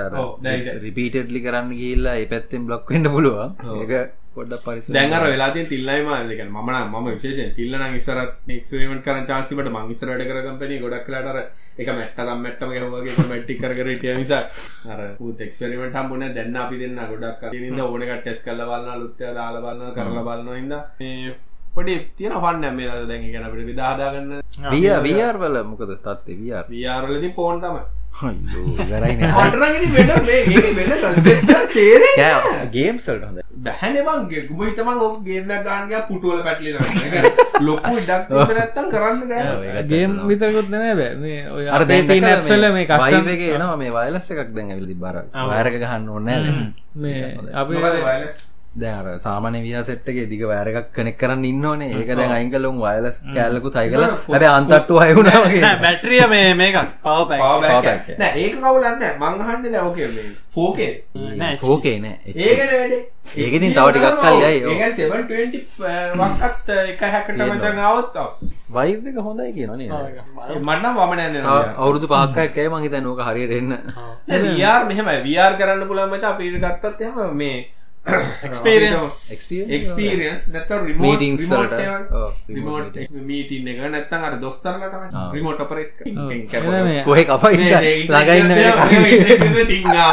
[0.85, 1.75] රිපීටඩ්ලි කරන්න
[2.13, 3.53] ඒ පැත්තෙන් බ්ලොක් වෙන්න පුළුවන්.
[3.75, 3.93] ඒක
[4.37, 10.09] පොඩ්ඩක් පරිස දැන්ර වෙලාති තිල්ලයි මාලක මන ම විශේෂ තිල්ලන ඉස්සරත් ක්ස්රමට කර චාතිමට මංගිස්ර
[10.09, 11.39] වැඩ කර කම්පනි ගොඩක් කලාටර
[11.77, 14.43] එක මැට්ටම් මැට්ටම හවගේ මැට්ටි කර ටිය නිසා
[14.87, 15.03] අර
[15.41, 20.23] එක්ස්පෙරිමට හම්බුන දැන්න අපි දෙන්න ගොඩක් ද ඕනක ටෙස් කල්ල බලන්න ලුත්තය දාල බලන්න කරල
[20.23, 21.35] බලන්න හිද
[21.73, 24.31] පොඩි තියෙන පන්න මේ දැන් ගැනට විදාදාගන්න
[24.71, 27.77] විය වියර් වල මොකද තත්ේ වියර් වියාරලති පෝන් තම
[32.73, 36.73] ගේම් සල්ට හොඳ බැහැනවන්ගේ ගුමහිතමන් ඔ ගේන්න ගාන්ග පුටුවල පැටලි
[37.61, 39.21] ලොකු ඉඩක් නැත්තම් කරන්න
[39.87, 41.13] ගේම් විතරකුත් නෑ බෑ.
[41.17, 42.85] මේ ඔය අර දැන් තින ඇත්වල මේ
[43.27, 45.17] වයික එනවා මේ වයලස් එකක් දැන් ඇවිලි බර
[45.53, 46.41] වයරක ගහන්න ඕන්නෑ
[46.97, 48.37] මේ අපි මොකද වයලස්
[48.77, 54.03] දැර සාමාන විය සෙට්ගේ දිග වැෑරක් කනෙක් කරන්න ඉන්නවනේ ඒක දැන් අයිංකලුම් වයලස් කෑල්ලකු තයිකල
[54.27, 57.29] හැබ අන්තට්ටු අයුුණාවගේ බැටරිය මේ මේක පව
[58.37, 60.91] ඒක කවුලන්න මංහන්න දැවකේ මේ ෆෝකේ
[61.63, 63.01] ෝකේ නෑ ඒගෙන වැඩේ.
[63.37, 68.29] ඒකඉතින් තව ටිකක් කල්යයි ඒකන් 720 වක්කත් එක හැකට මචන් අවත්තාව
[68.75, 69.89] වයික හොඳයි කියනේ
[70.59, 73.73] මටනම් වමනයන්න අවුරුදු පාක්කයි මහිත නෝක හරියට එන්න?
[74.27, 75.17] වියාර් මෙහෙමයි.
[75.23, 77.57] වියාර් කරන්න පුළන් මත අපිට ගත්තත් එම මේ
[78.47, 79.15] Experience.
[79.35, 82.11] එක්ස්පීරියන්ස් නැත රිමෝට් Meetings රිමෝට් වලට.
[82.19, 82.95] ඔව්, රිමෝට්
[83.29, 84.95] මීටන් එක නැත්තන් අර දොස්තරලට.
[85.33, 85.59] රිමෝට්
[86.87, 88.51] මේ කොහෙ කපයි ළඟයින්න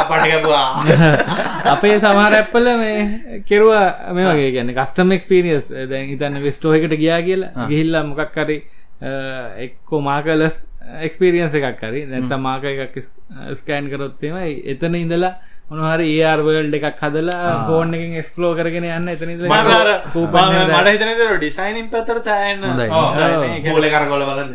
[0.09, 0.67] පටකපුවා
[1.75, 3.87] අපේ සමහරැප්පල මේ කෙරවා
[4.19, 7.51] මේ වගේ ගැන්න කස්ටම් එක්ස්පිරියස් දැන් හිතන්න වෙස්ටෝහකට ගියා කියලා.
[7.69, 8.57] ගිහිල්ලා මොකක් හරි
[9.65, 12.05] එක්කෝ මාකලස් එක්ස්පිරියන්ස එකක් හරි.
[12.05, 12.95] නැත්ත මාක එකක්
[13.59, 14.35] ස්කෑන් කරොත්තේම
[14.73, 15.33] එතන ඉඳලා
[15.69, 19.31] මොනහරි ඒර්වල්ඩ එකක් හදලා ෆෝන් එකින් එක්ස්පලෝ කරගෙන යන්න එතන
[21.39, 22.89] ඩිසයිනින් පතර සෑන්න හොඳයි.
[23.65, 24.51] බෝල කරගොල බලන්න.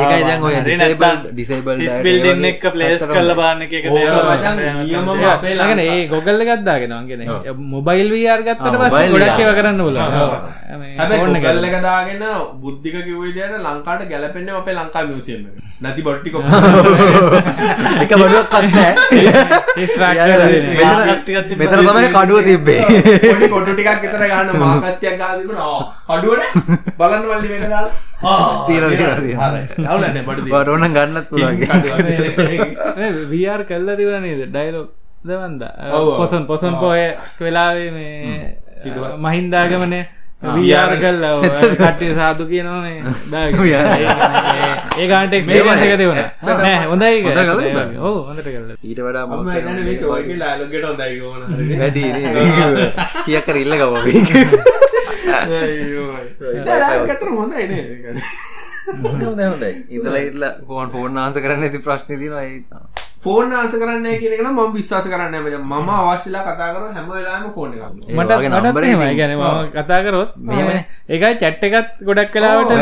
[0.00, 6.02] ඒකයි දැන් ඔය ඩිසේබල් ඩිසේබල් ස්පිල්ඩින් එක ප්ලේස් කල්ල බාන්න එක නියමම අපේ ලගෙන ඒ
[6.08, 7.22] ගොගල්ල ගත්දාගෙනවාගෙන
[7.76, 9.46] මොබයිල් වර් ගත්තට පස mobile ගොඩක් VR.
[9.46, 9.80] ඒව කරන්න
[10.98, 12.22] හැබැයි ගල්ල දාගෙන
[12.66, 15.46] බුද්ධික කිවවිදයට ලංකාට ගැලපෙන්න්න අපේ ලංකා මියසියම
[15.80, 16.38] නැති බොට්ටි කො
[18.02, 18.92] එක බඩුවක් කත්නෑ
[21.56, 22.82] මෙතර තමයි කඩුව තිබ්බේ
[23.48, 25.60] කොටු ටිකක් විතර ගන්න මාකස්ටයක් ගාතිබුණ
[26.10, 26.44] කඩුවට
[26.98, 27.64] බලන්න වල්ලි වෙන
[30.46, 31.28] බඩෝන ගන්නත්
[33.32, 34.86] වර් කල්ල තිවන නේද ඩයිලෝ
[35.20, 35.62] දවන්ද.
[36.18, 37.02] පොසන් පොසන් පොය
[37.40, 38.58] වෙලාවේ මේ
[39.18, 40.00] මහින්දාගමනය
[40.42, 43.02] වියාර කල්ල කට්ටේ සාදු කියනවනේ.
[44.98, 50.06] ඒ ගාන්ට එක දෙවන නෑ හොඳයි හොඳට කල්ල ඊට වඩා මේ එකට
[50.84, 52.04] හොඳයි කොහොමද වැඩි
[53.24, 54.22] කියක් කර ඉල්ල ගවගේ
[57.08, 57.88] අතර හොඳයි නේද
[59.02, 59.72] හොඳ හොඳයි.
[59.90, 62.62] ඉදල ඉල්ල ෆෝන් ෆෝන් ආන්ස කරන්න ඇති ප්‍රශ්න තිනවා ඒ
[63.22, 65.58] ෆෝන් ආන්ස කරන්න කියන එක නම් මම විශ්වාස කරන්නේ නැහැ.
[65.60, 68.30] මම අවශ්‍යලා කතා කරන හැම වෙලාවෙම ෆෝන් මට
[69.18, 70.84] ගැන මම කතා කරොත් මෙහෙමනේ.
[71.08, 72.72] ඒකයි චැට් එකත් ගොඩක් කලාවට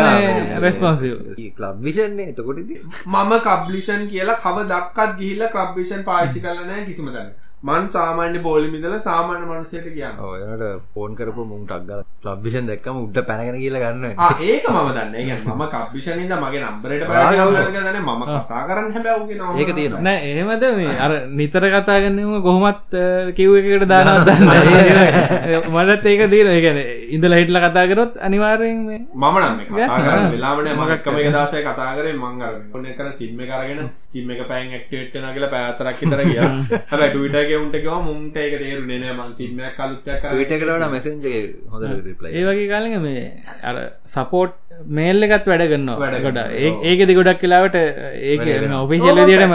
[0.61, 1.15] රෙස්පොන්සිව්
[1.59, 7.33] ලබ් විෂන්නේ එතකොට ඉතින් මම කබ්ලිෂන් කියලා කව දක්කත් ගිහිල්ල කබ්ලිෂන් පාච්චි කරලනෑ කිසිම තැන
[7.63, 10.19] මන් සාමාන්‍ය බෝලිමිදල සාමාන්‍ය මනුසයට කියන්න.
[10.21, 10.63] ඔයනට
[10.95, 14.13] ෆෝන් කරපු මුන්ට අක්ගල ලබ්විෂන් දැක්කම උඩ පැනගෙන කියල ගන්න.
[14.17, 15.15] ආ, ඒක මම දන්න.
[15.49, 20.01] මම කබ්ලිෂන්ද මගේ නම්බරට පට දන මම කතා කරන්න හැබැවගේ නො ඒක තියෙනවා.
[20.01, 20.19] නෑ.
[20.33, 20.97] එහෙමද මේ?
[21.01, 22.95] අර නිතර කතාගන්නම කොහොමත්
[23.37, 24.47] කිව් එකකට දානවත් දන්න
[25.73, 26.79] මටත් ඒක දීන ඒගැන
[27.11, 31.91] ඉඳල හිටල කතාකරොත් අනිවාරයෙන් මේ මම නම් මේ කතා කරන්න වෙලාමන මගක්කම එක දසය කතා
[31.97, 36.41] කරේ මංගර ඔන්න කර සිම්ම කරගෙන සිම්ම එක පැන් ක්ටේට්න කියලා පැතරක් තර කිය
[36.87, 37.03] හැබ
[37.57, 39.15] ටවිටගේ උන්ටකව මුන්ට ඒක තේරුනේ නෑ.
[39.19, 40.31] මං සිම්මයක් කලුත්තයක් කර.
[40.45, 41.41] ටකටට මෙසෙන්ජගේ
[41.73, 43.23] හොඳ රිපලයි ඒ වගේ කාලඟ මේ
[43.69, 43.77] අර
[44.15, 44.55] සපෝට්
[44.99, 45.65] මේල් එකත් වැඩ
[46.03, 46.47] වැඩ ගොඩ කරනවා.
[46.91, 47.77] ඒකෙදි ගොඩක් කියලාවට
[48.33, 48.45] ඒක
[48.81, 49.55] ඔෆිසිල් දිටම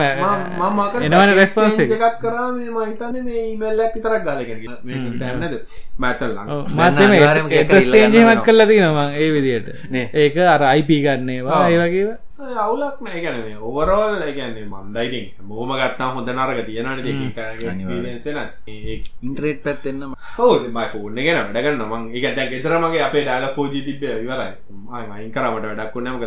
[1.07, 4.57] එනවන රෙස්පොන්ස එකක් කරා මේ මහිතන්න මේ ඉමල්ලක් විතරක් ගලකර
[5.17, 5.55] ටැන්නද
[6.05, 6.47] මඇතල් ලං
[6.79, 8.43] මතම අනිවාර්යෙන්ම ඒක ඉල්ල ගන්න ේජමත් වෙනවා.
[8.47, 9.67] කල්ල තිනවා ඒ විදියට.
[10.25, 13.21] ඒක අර අයිප ගන්නේවා ඒ වගේ අවුලක් නෑ.
[13.21, 16.29] ගැන ඕවරෝල් ගැන්නේ මන්දයිති මෝම ගත්තා හොඳ
[16.65, 17.01] තියෙනන
[17.57, 18.39] ක්ස්පිරෙන්සෙන
[19.21, 24.01] ඉන්ට්‍රේට් පැත්තෙන්න්න හෝ මයි ෆෝර්න ගැන වැඩගන්න මං එක දැ ෙතරමගේ අපේ ඩාල ෆෝජි තිබ
[24.01, 24.51] විවරයි
[25.11, 26.17] මයින් කරමට වැඩක් වන්නම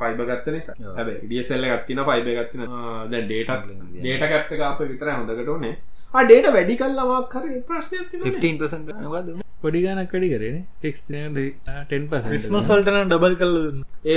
[0.00, 0.74] ෆයිබ ගත්ත නිසා.
[0.96, 2.66] හැබ ඩියසෙල්ල ගත්තින ෆයිබ ගත්තින
[3.10, 3.50] දැ ඩේට
[3.94, 5.76] ඩේට කැප්ට අප විතර හොඳකටනේ
[6.14, 9.28] ඩේට වැඩි කල්ලමක් 15% වද
[9.62, 13.80] පොඩි ගානක් වැඩි කරන ටෙන් ක්‍රිස්මස් වල්ටන ඩබල් කල්ල දුන්න.
[14.04, 14.16] ඒ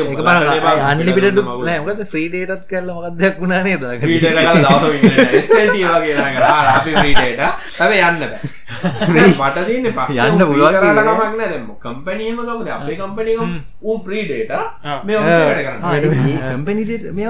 [0.92, 4.40] අන්ලිපිට නෑමකද ්‍රීඩේටත් කරල මොකක්දයක් වුණනේ ද ්‍රීඩේට
[7.78, 8.22] තව යන්න
[8.82, 10.40] මට තියන්න ප යන්න.
[10.42, 12.68] කමක් නැදම කම්පනීම කවද?
[12.78, 13.52] අපේ කම්පනීකම්
[13.84, 14.52] උම් ප්‍රීඩේට
[15.06, 15.26] මේ ආ.
[15.26, 16.40] වැඩ කරන්න.
[16.54, 17.26] කම්පනිට මේ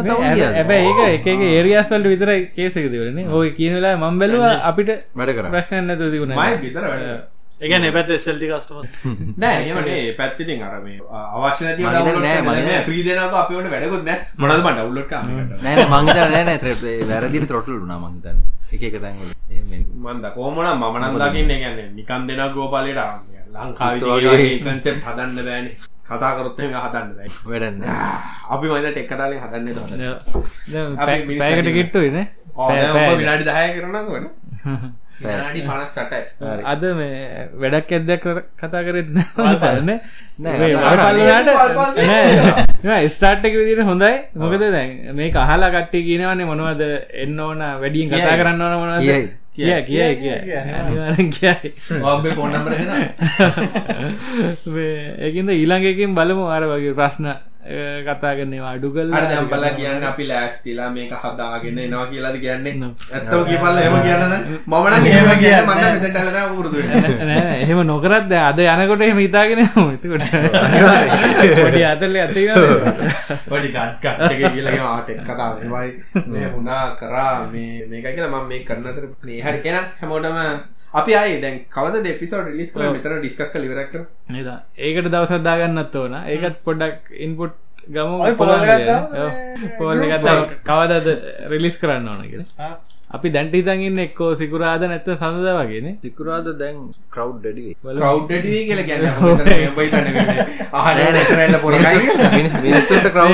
[0.54, 5.86] ඇබැ ඒක එක එක ඒරියස්වල්ට විතර කේසකදවරන ඔය කියනලා මම් බැලුව අපිට වැඩ කර ප්‍රශ්න
[5.88, 7.30] නැත තිබුණ විතර වැඩ
[7.62, 8.78] එක නැපැත් එසල්ටි කස්ටම
[9.38, 14.20] නෑ ඒමට පැත්තිතින් අරම අවශ්‍ය නෑ, මම හිතන්නේ- ්‍රී දෙනක අපිට වැඩකුත් නෑ.
[14.38, 15.12] මොනද බට උල්ලට
[15.62, 16.58] නෑ මංගත නෑ
[17.12, 18.40] වැරදිට තොටලු නා මංතන්න
[18.72, 19.30] එක එක තැන්වල.
[20.06, 22.98] මන්ද කෝමන මම නන්දකින්න ගැන්න නිකන් දෙෙන ගෝපාලට
[23.54, 24.00] ලංකාව.
[24.60, 25.66] කන්සෙප් හදන්න බෑන.
[26.10, 27.10] කතා කරොත්තම හදන්න
[27.50, 27.84] වැඩන්න
[28.50, 30.20] අපි මයිද ටෙක්කටාලේ හදන්න අනිවා.
[31.78, 32.18] කිට්ටුවන
[33.20, 34.26] විනාඩි දහය කරනක වන
[36.66, 38.24] අද මේ වැඩක් ඇදයක්
[38.58, 39.90] කතා කරෙත් නන්න
[40.42, 40.72] නෑ,
[42.86, 44.14] පල්ලට ස්ටාර්ට් එක විදිට හොඳයි.
[44.36, 46.82] මොකද දැන් මේ අහලා කට්ටි කියනවන්නේ මොනවද
[47.26, 48.38] එන්න ඕන වැඩියෙන් කතා.
[48.40, 49.02] කරන්න ඕන මොනවද?
[49.06, 49.30] කියයි.
[49.54, 50.38] කිය කිය කිය
[54.68, 56.48] මේ ඒකින්ද ඊළඟකින් බලමු.
[56.50, 57.26] අර වගේ ප්‍රශ්න
[57.64, 57.74] අ,
[58.08, 62.74] කතා කරනවා අඩු කල් අර දැම්බල කියන්න අපි ලෑස්තිලා මේක හදාගෙන එනවා කියලාද කියන්නේ.
[62.76, 62.90] No.
[63.12, 64.24] ඇත්තෝ කියපල්ල එම කියන්න
[64.68, 69.86] මමන ඒම කියන්න මන්න මෙතටලන පුරුදු එහෙම නොකරත් අද යනකොට එහෙම හිතාගෙන යමු.
[69.94, 70.26] එතකොට
[71.58, 72.46] පොඩි අතල්ලේ අතේ
[73.48, 74.06] පොඩි කට්ක
[74.50, 75.90] කියලගේ ආටෙක් කතා ඒවයි
[76.28, 80.38] මේ හුණා කරා මේ මේක කියලා මම මේ කරනතර මේ හරි එන හැමෝටම
[81.00, 84.50] අපි ආයි දැන් කවද එපිසෝඩ් රිලිස් කරලා මෙතන ඩිස්කස් කරලා ඉවර කරමු නේද?
[84.78, 86.16] ඒකට දවසක් දාගන්නත් ඕන.
[86.34, 87.56] ඒකත් පොඩ්ඩක් ඉන්පුට්
[87.96, 88.16] ගමු.
[88.40, 89.28] පොල් එකක් දාමු.
[89.78, 90.46] පොල් එකක් දාමු.
[90.70, 91.08] කවදාද
[91.54, 92.72] රිලීස් කරන්න ඕන කියලා.
[93.12, 95.94] අපි දැන්ට හිතන් ඉන්නේ එක්කෝ සිකුරාදා නැත්නම් සඳුදා වගේනේ.
[96.04, 96.78] සිකුරාද දැන්
[97.10, 99.14] කරව් ඩඩිවේ ක්‍රව් ඩඩී කියලා කියලා.
[102.62, 103.30] මිනිස්සුන්ට කරව්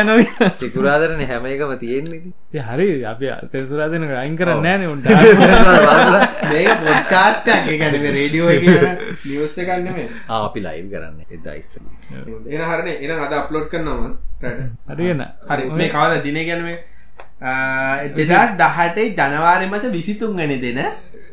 [0.00, 0.50] යනවා කියලා.
[0.60, 2.20] සිකුරාදරන හැම එකම තියෙන්නේ
[2.54, 5.06] ඒ හරි අපි තෙන්සුරාදෙන අයින් කරන්නේ නේ උන්ට.
[6.50, 8.78] මේක පොඩ්කාස්ට් මේ රේඩියෝ එකේ
[9.24, 10.08] නිවුස් එකක් නෙමෙයි.
[10.28, 11.18] ආ, අපි ලයිව් කරන්න.
[11.30, 11.80] එදා ඉස්සර
[12.48, 12.96] එන හරනේ.
[13.00, 14.10] එන අද අප්ලෝඩ් කරනවා
[14.44, 14.60] රට
[14.92, 15.22] හරියන.
[15.48, 15.70] හරි.
[15.72, 16.78] මේ කවද දිනේ ගැන මේ
[18.18, 20.80] දෙදස් දහටේ ජනවාරි මත විසිතුන් වනි දෙන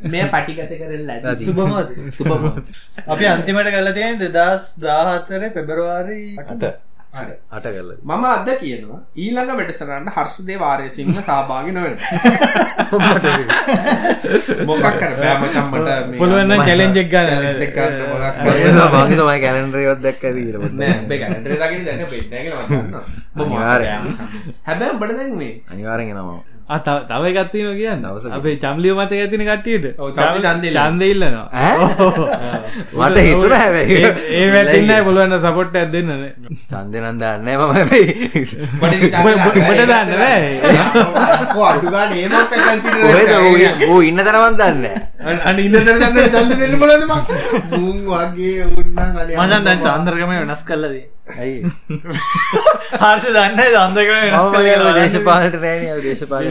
[0.04, 1.46] මේ පටිගත කරලා ඇති.
[1.46, 2.44] සුබමද සුබම
[3.08, 6.64] අපි අන්තිමට කල තියෙන දෙදස් දාහත්තර පෙබරවාරී අට
[7.52, 11.98] අට කල්ල මම අද කියනවා ඊළඟ වැඩසරන්න හර්ෂදේ වාරයසිංහ සහභාගි නොවෙන
[14.64, 15.12] මොකක් කර?
[15.18, 15.90] බෑමචම්මට
[16.22, 17.44] පුළුවන් නම් challenge එක ගන්න.
[18.96, 20.56] මගේ තමයි කැලන්ඩරයවත් දැක්ක දීර
[24.64, 26.40] හැබැ බට දැන් මේ අනිවාරෙන් නවා
[26.72, 26.78] ආ,
[27.10, 28.06] තව තියෙනවා කියන්න.
[28.38, 30.00] අපේ චම්ලිය මතක ඇතින කට්ටියට.
[30.00, 30.88] ඔව්, චම්ලි ඡන්දෙ ඉල්ලනවා.
[30.90, 31.48] ඡන්දෙ ඉල්ලනවා.
[32.94, 33.96] මට හිතුර හැබැයි.
[34.40, 36.10] ඒ- වැටින්න පුළුවන් සපොට් එකක් දෙන්න.
[36.72, 38.14] චන්දනන් දන්න මම හැබැයි.
[39.62, 40.10] උඹට දාන්න
[43.42, 44.86] ඌ- ඌ ඉන්න තරවන් දන්න
[45.46, 47.04] අන ඉන්න දන්න චන්ද දෙන්න බලන්න
[48.12, 48.90] වගේ උන්න
[49.38, 51.04] මචන් දැන් චන්ද්‍රකම වෙනස් කල්ලදී
[51.38, 51.72] ඇයි?
[53.02, 53.60] හර්ෂ දන්න
[54.56, 56.44] කල්ල දේශපාලට නෑන දේශපාල.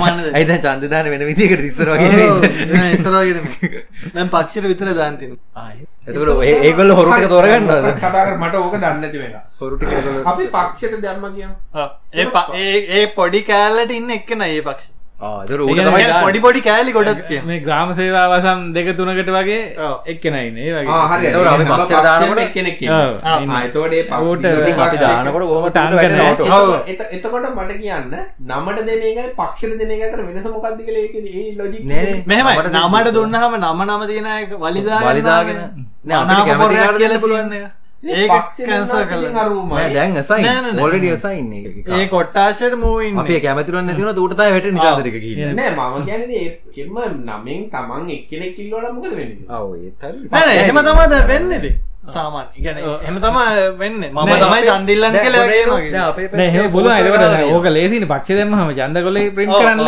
[0.00, 0.28] සාමාන්‍යද?
[0.32, 2.28] ඇයිද චන්දදාන වෙන විදිකට ඉස්සර වගේ
[2.90, 3.38] ඉස්සරගෙන
[4.14, 5.32] දැන් පක්ෂර විතර දාන්තින
[6.06, 9.44] එතකට ඒගොල්ල හොරුට තෝරගන්නද කතාකර මට ඕක දන්නති වෙලා.
[9.60, 9.86] හොරුටි
[10.26, 11.24] අපි පක්ෂයට දැම්ම
[12.64, 14.90] ඒ- ඒ පොඩි කෑල්ලට ඉන්න එක්කන ඒ පක්ෂ
[16.24, 19.60] පොඩි පොඩි කෑලි ගොඩක් මේ ග්‍රාම සේවා වසම් දෙක තුනකට වගේ.
[20.12, 20.88] එක්කෙනයින ඒ වගේ.
[22.06, 22.82] දානකොට කෙනෙක්
[24.22, 24.44] ඌට
[24.86, 25.44] අපි දානකොට
[26.56, 26.68] ඔව්.
[27.14, 28.12] එතකොට මට කියන්න
[28.50, 32.46] නමට දෙන එකයි පක්ෂර දෙන එක අතර වෙනස මොකක්ද කියලා ඒකේ ඒ ලොජික් නෑ මෙහෙම
[32.74, 35.58] නමට දුන්නහම නම නම තියෙන එක වලිදාගෙන වලිදාගෙන.
[36.04, 37.64] නෑ අපිට නාම කියලා දෙන්න
[38.04, 40.84] නෑ දැන් අසයින් නෑ, නෑ, නෑ.
[40.84, 45.70] ඔල්රෙඩි අසයින් එක ඒ කොට්ටාශයට මූවින් අපි කැමතිරුවන් නැතිවන ඌට තමයි වැටෙන්නේ නිකාදරික ගිහින් නෑ
[45.72, 46.94] මම කියන්නේ ඒකෙම
[47.24, 48.56] නමෙන් තමන් එක්කෙනෙක්
[48.94, 49.48] මොකද වෙන්නේ?
[49.50, 50.28] ඔව් ඒත් හරි.
[50.30, 51.26] නෑ නෑ, එහෙම තමයි දැන්
[52.12, 52.48] සාමාන්‍ය.
[52.60, 53.44] ඉගැන එහෙම තමයි
[53.80, 54.08] වෙන්නේ.
[54.12, 58.36] මම නෑ, තමයි චන්දිල්ලන්න කියලා දැන් කියනවා අපේ නෑ එහෙම පුළුවන් ඒකට ඕක ලේසිනේ පක්ෂ
[58.38, 59.80] දැම්මම ඡන්ද කොලේ print ඔව්, කරන්න.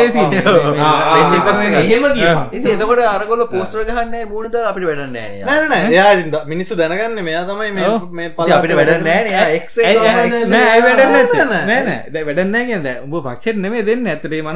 [2.57, 5.45] ඉතින් එතකොට අරගොල්ල පෝස්ටර් ගහන්නේ මූණ දාලා අපිට වැඩක් නෑ නේ.
[5.45, 7.85] නෑ නෑ එයා ඉතින් ද- මිනිස්සු දැනගන්න මෙයා තමයි මේ.
[8.17, 9.33] මේ ඉතින් අපිට වැඩක් නෑ නේ.
[9.37, 11.45] එයා එක්ස් ඇයි- එක ඇයි- තමයි නෑ ඇයි වැඩක් නැත්තේ?
[11.45, 11.67] නෑ, නෑ.
[11.67, 11.83] නෑ.
[11.85, 12.85] නෑ දැන් වැඩක් නෑ කියන්නේ.
[12.87, 14.05] දැන් උඹ පක්ෂෙට නෙමෙයි දෙන්නේ.
[14.07, 14.47] මේ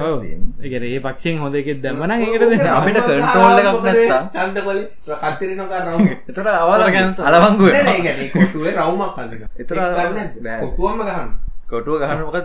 [0.00, 0.10] ඔව්.
[0.10, 0.90] වෙනස් තියෙන්නේ.
[0.90, 1.36] ඒ පක්ෂෙන්
[1.82, 3.99] දැම්ම නම් ඒකට දෙන්න අපිට control එකක් නැත්තම්.
[4.08, 4.86] චන්දකොලේ
[5.22, 6.82] කතරි නොකර රවුම එතකොට අවල.
[7.28, 10.60] අලවංගු නෑ නෑ කොටුවේ රවුමක් ගන්න බෑ.
[10.64, 11.30] කොටුවම ගහන්න.
[11.70, 12.36] කොටුව ගහන මොකක්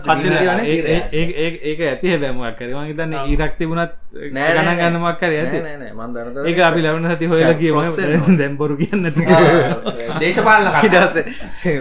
[1.62, 3.92] ඒක ඇති හැබැමක් කර මහිතන්න ඉරක් තිබුණත්
[4.34, 5.58] නෑ, නෑ, ගණන් ගන්නමක් කර ඇති.
[5.94, 7.74] මන්දනත ඒක අපි ලබන හති හොයල කියම.
[7.86, 9.04] පස්සේ දැම්බොරු කියන්න
[10.20, 10.84] දේශපාලන කතා.
[10.86, 11.16] ඉදස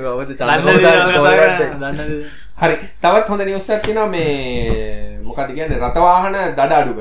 [0.01, 1.99] බවද දන්න
[2.55, 2.75] හරි.
[3.03, 5.79] තවත් හොඳ නිවස්සක් තියෙනවා මේ මොකද කියන්නේ?
[5.83, 6.93] රතවාහන දඩ අඩු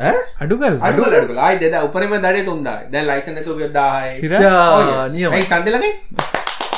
[0.00, 3.74] කළ අඩුකල් අඩු කළ අඩු කළ ආයි දෙද උපරිම දඩේ 3000යි දැන් ලයිසන් නැතුව ගියොත්
[3.74, 5.32] 1000යි සිරා, නියමයි.
[5.34, 5.92] ඇයි කන්දලගේ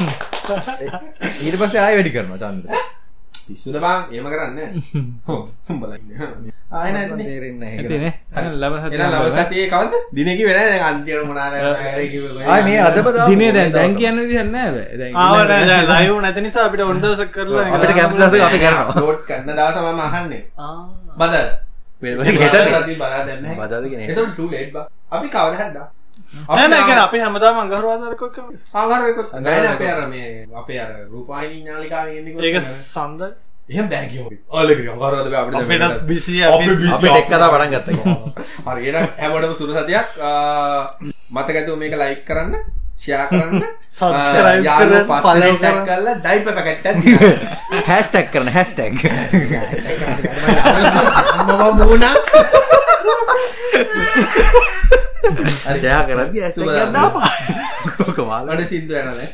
[1.44, 2.66] ඊට පස්සේ ආය වැඩි කරනවා චන්ද
[3.46, 4.00] පිස්සුද බං?
[4.14, 4.58] එහෙම කරන්න
[5.28, 5.34] හො
[5.70, 6.50] උඹලා ඉන්නේ.
[6.72, 9.94] ආය නැත්නේ තේරෙන්න ඇතින ලබ එහෙනම් ලබ සතියේ කවද්ද?
[10.18, 13.28] දිනේ කිව්වේ නැහැ දැන් අන්තිමට මොනවාද කරන්නේ කිව්වේ ආය මේ අදම දාමු.
[13.32, 14.56] දිනේ දැන් දැන් කියන්න විදිහන්න
[15.16, 15.52] ආවට
[15.90, 18.94] ලයිව් නැති නිසා අපිට ඔන්දසක් කරලා අපිට කැම්පස් එක අපි කරනවා.
[19.00, 20.42] නෝට් කරන දවස මම අහන්නේ.
[21.20, 21.48] බදල්
[24.62, 24.76] එක.
[25.16, 25.88] අපි කවද හැද්දා
[26.48, 30.28] නෑ නෑ කියන්නේ අපි හැමදාම අඟහරුවාදාරකක් කරනවා ආහාර එක ගායන අපේ අර මේ
[30.60, 30.90] අපේ අර
[32.18, 32.46] එන්නේ කොහොමද?
[32.48, 33.20] ඒක සඳ
[33.72, 34.28] එහෙම බෑ කියමු.
[34.58, 36.86] ඔලගිරි අඟහරුවාද බෑ අපිට දැන් අපිට බිසි අපි අපි.
[36.96, 37.94] අපි ටෙක් කතා පටන් ගත්තා.
[38.66, 40.08] හරි එහෙනම් හැමෝටම සුරු සතියක්.
[41.34, 42.52] මතක ඇතුව මේක ලයික් කරන්න
[43.02, 45.86] ෂෙයා කරන්න පස්සෙන් follow tag කරන්න.
[45.88, 47.00] කරලා ඩයිපර් පැකට් එකක්.
[47.86, 48.94] හැස්ටැක් කරන හැස්ටැක්
[51.42, 52.14] මම මුණා
[55.74, 58.14] ෂයා කරදි ඇස් සුබ දවසක්.
[58.16, 59.32] කොමාල අනේ සින්දු යනවා දැන්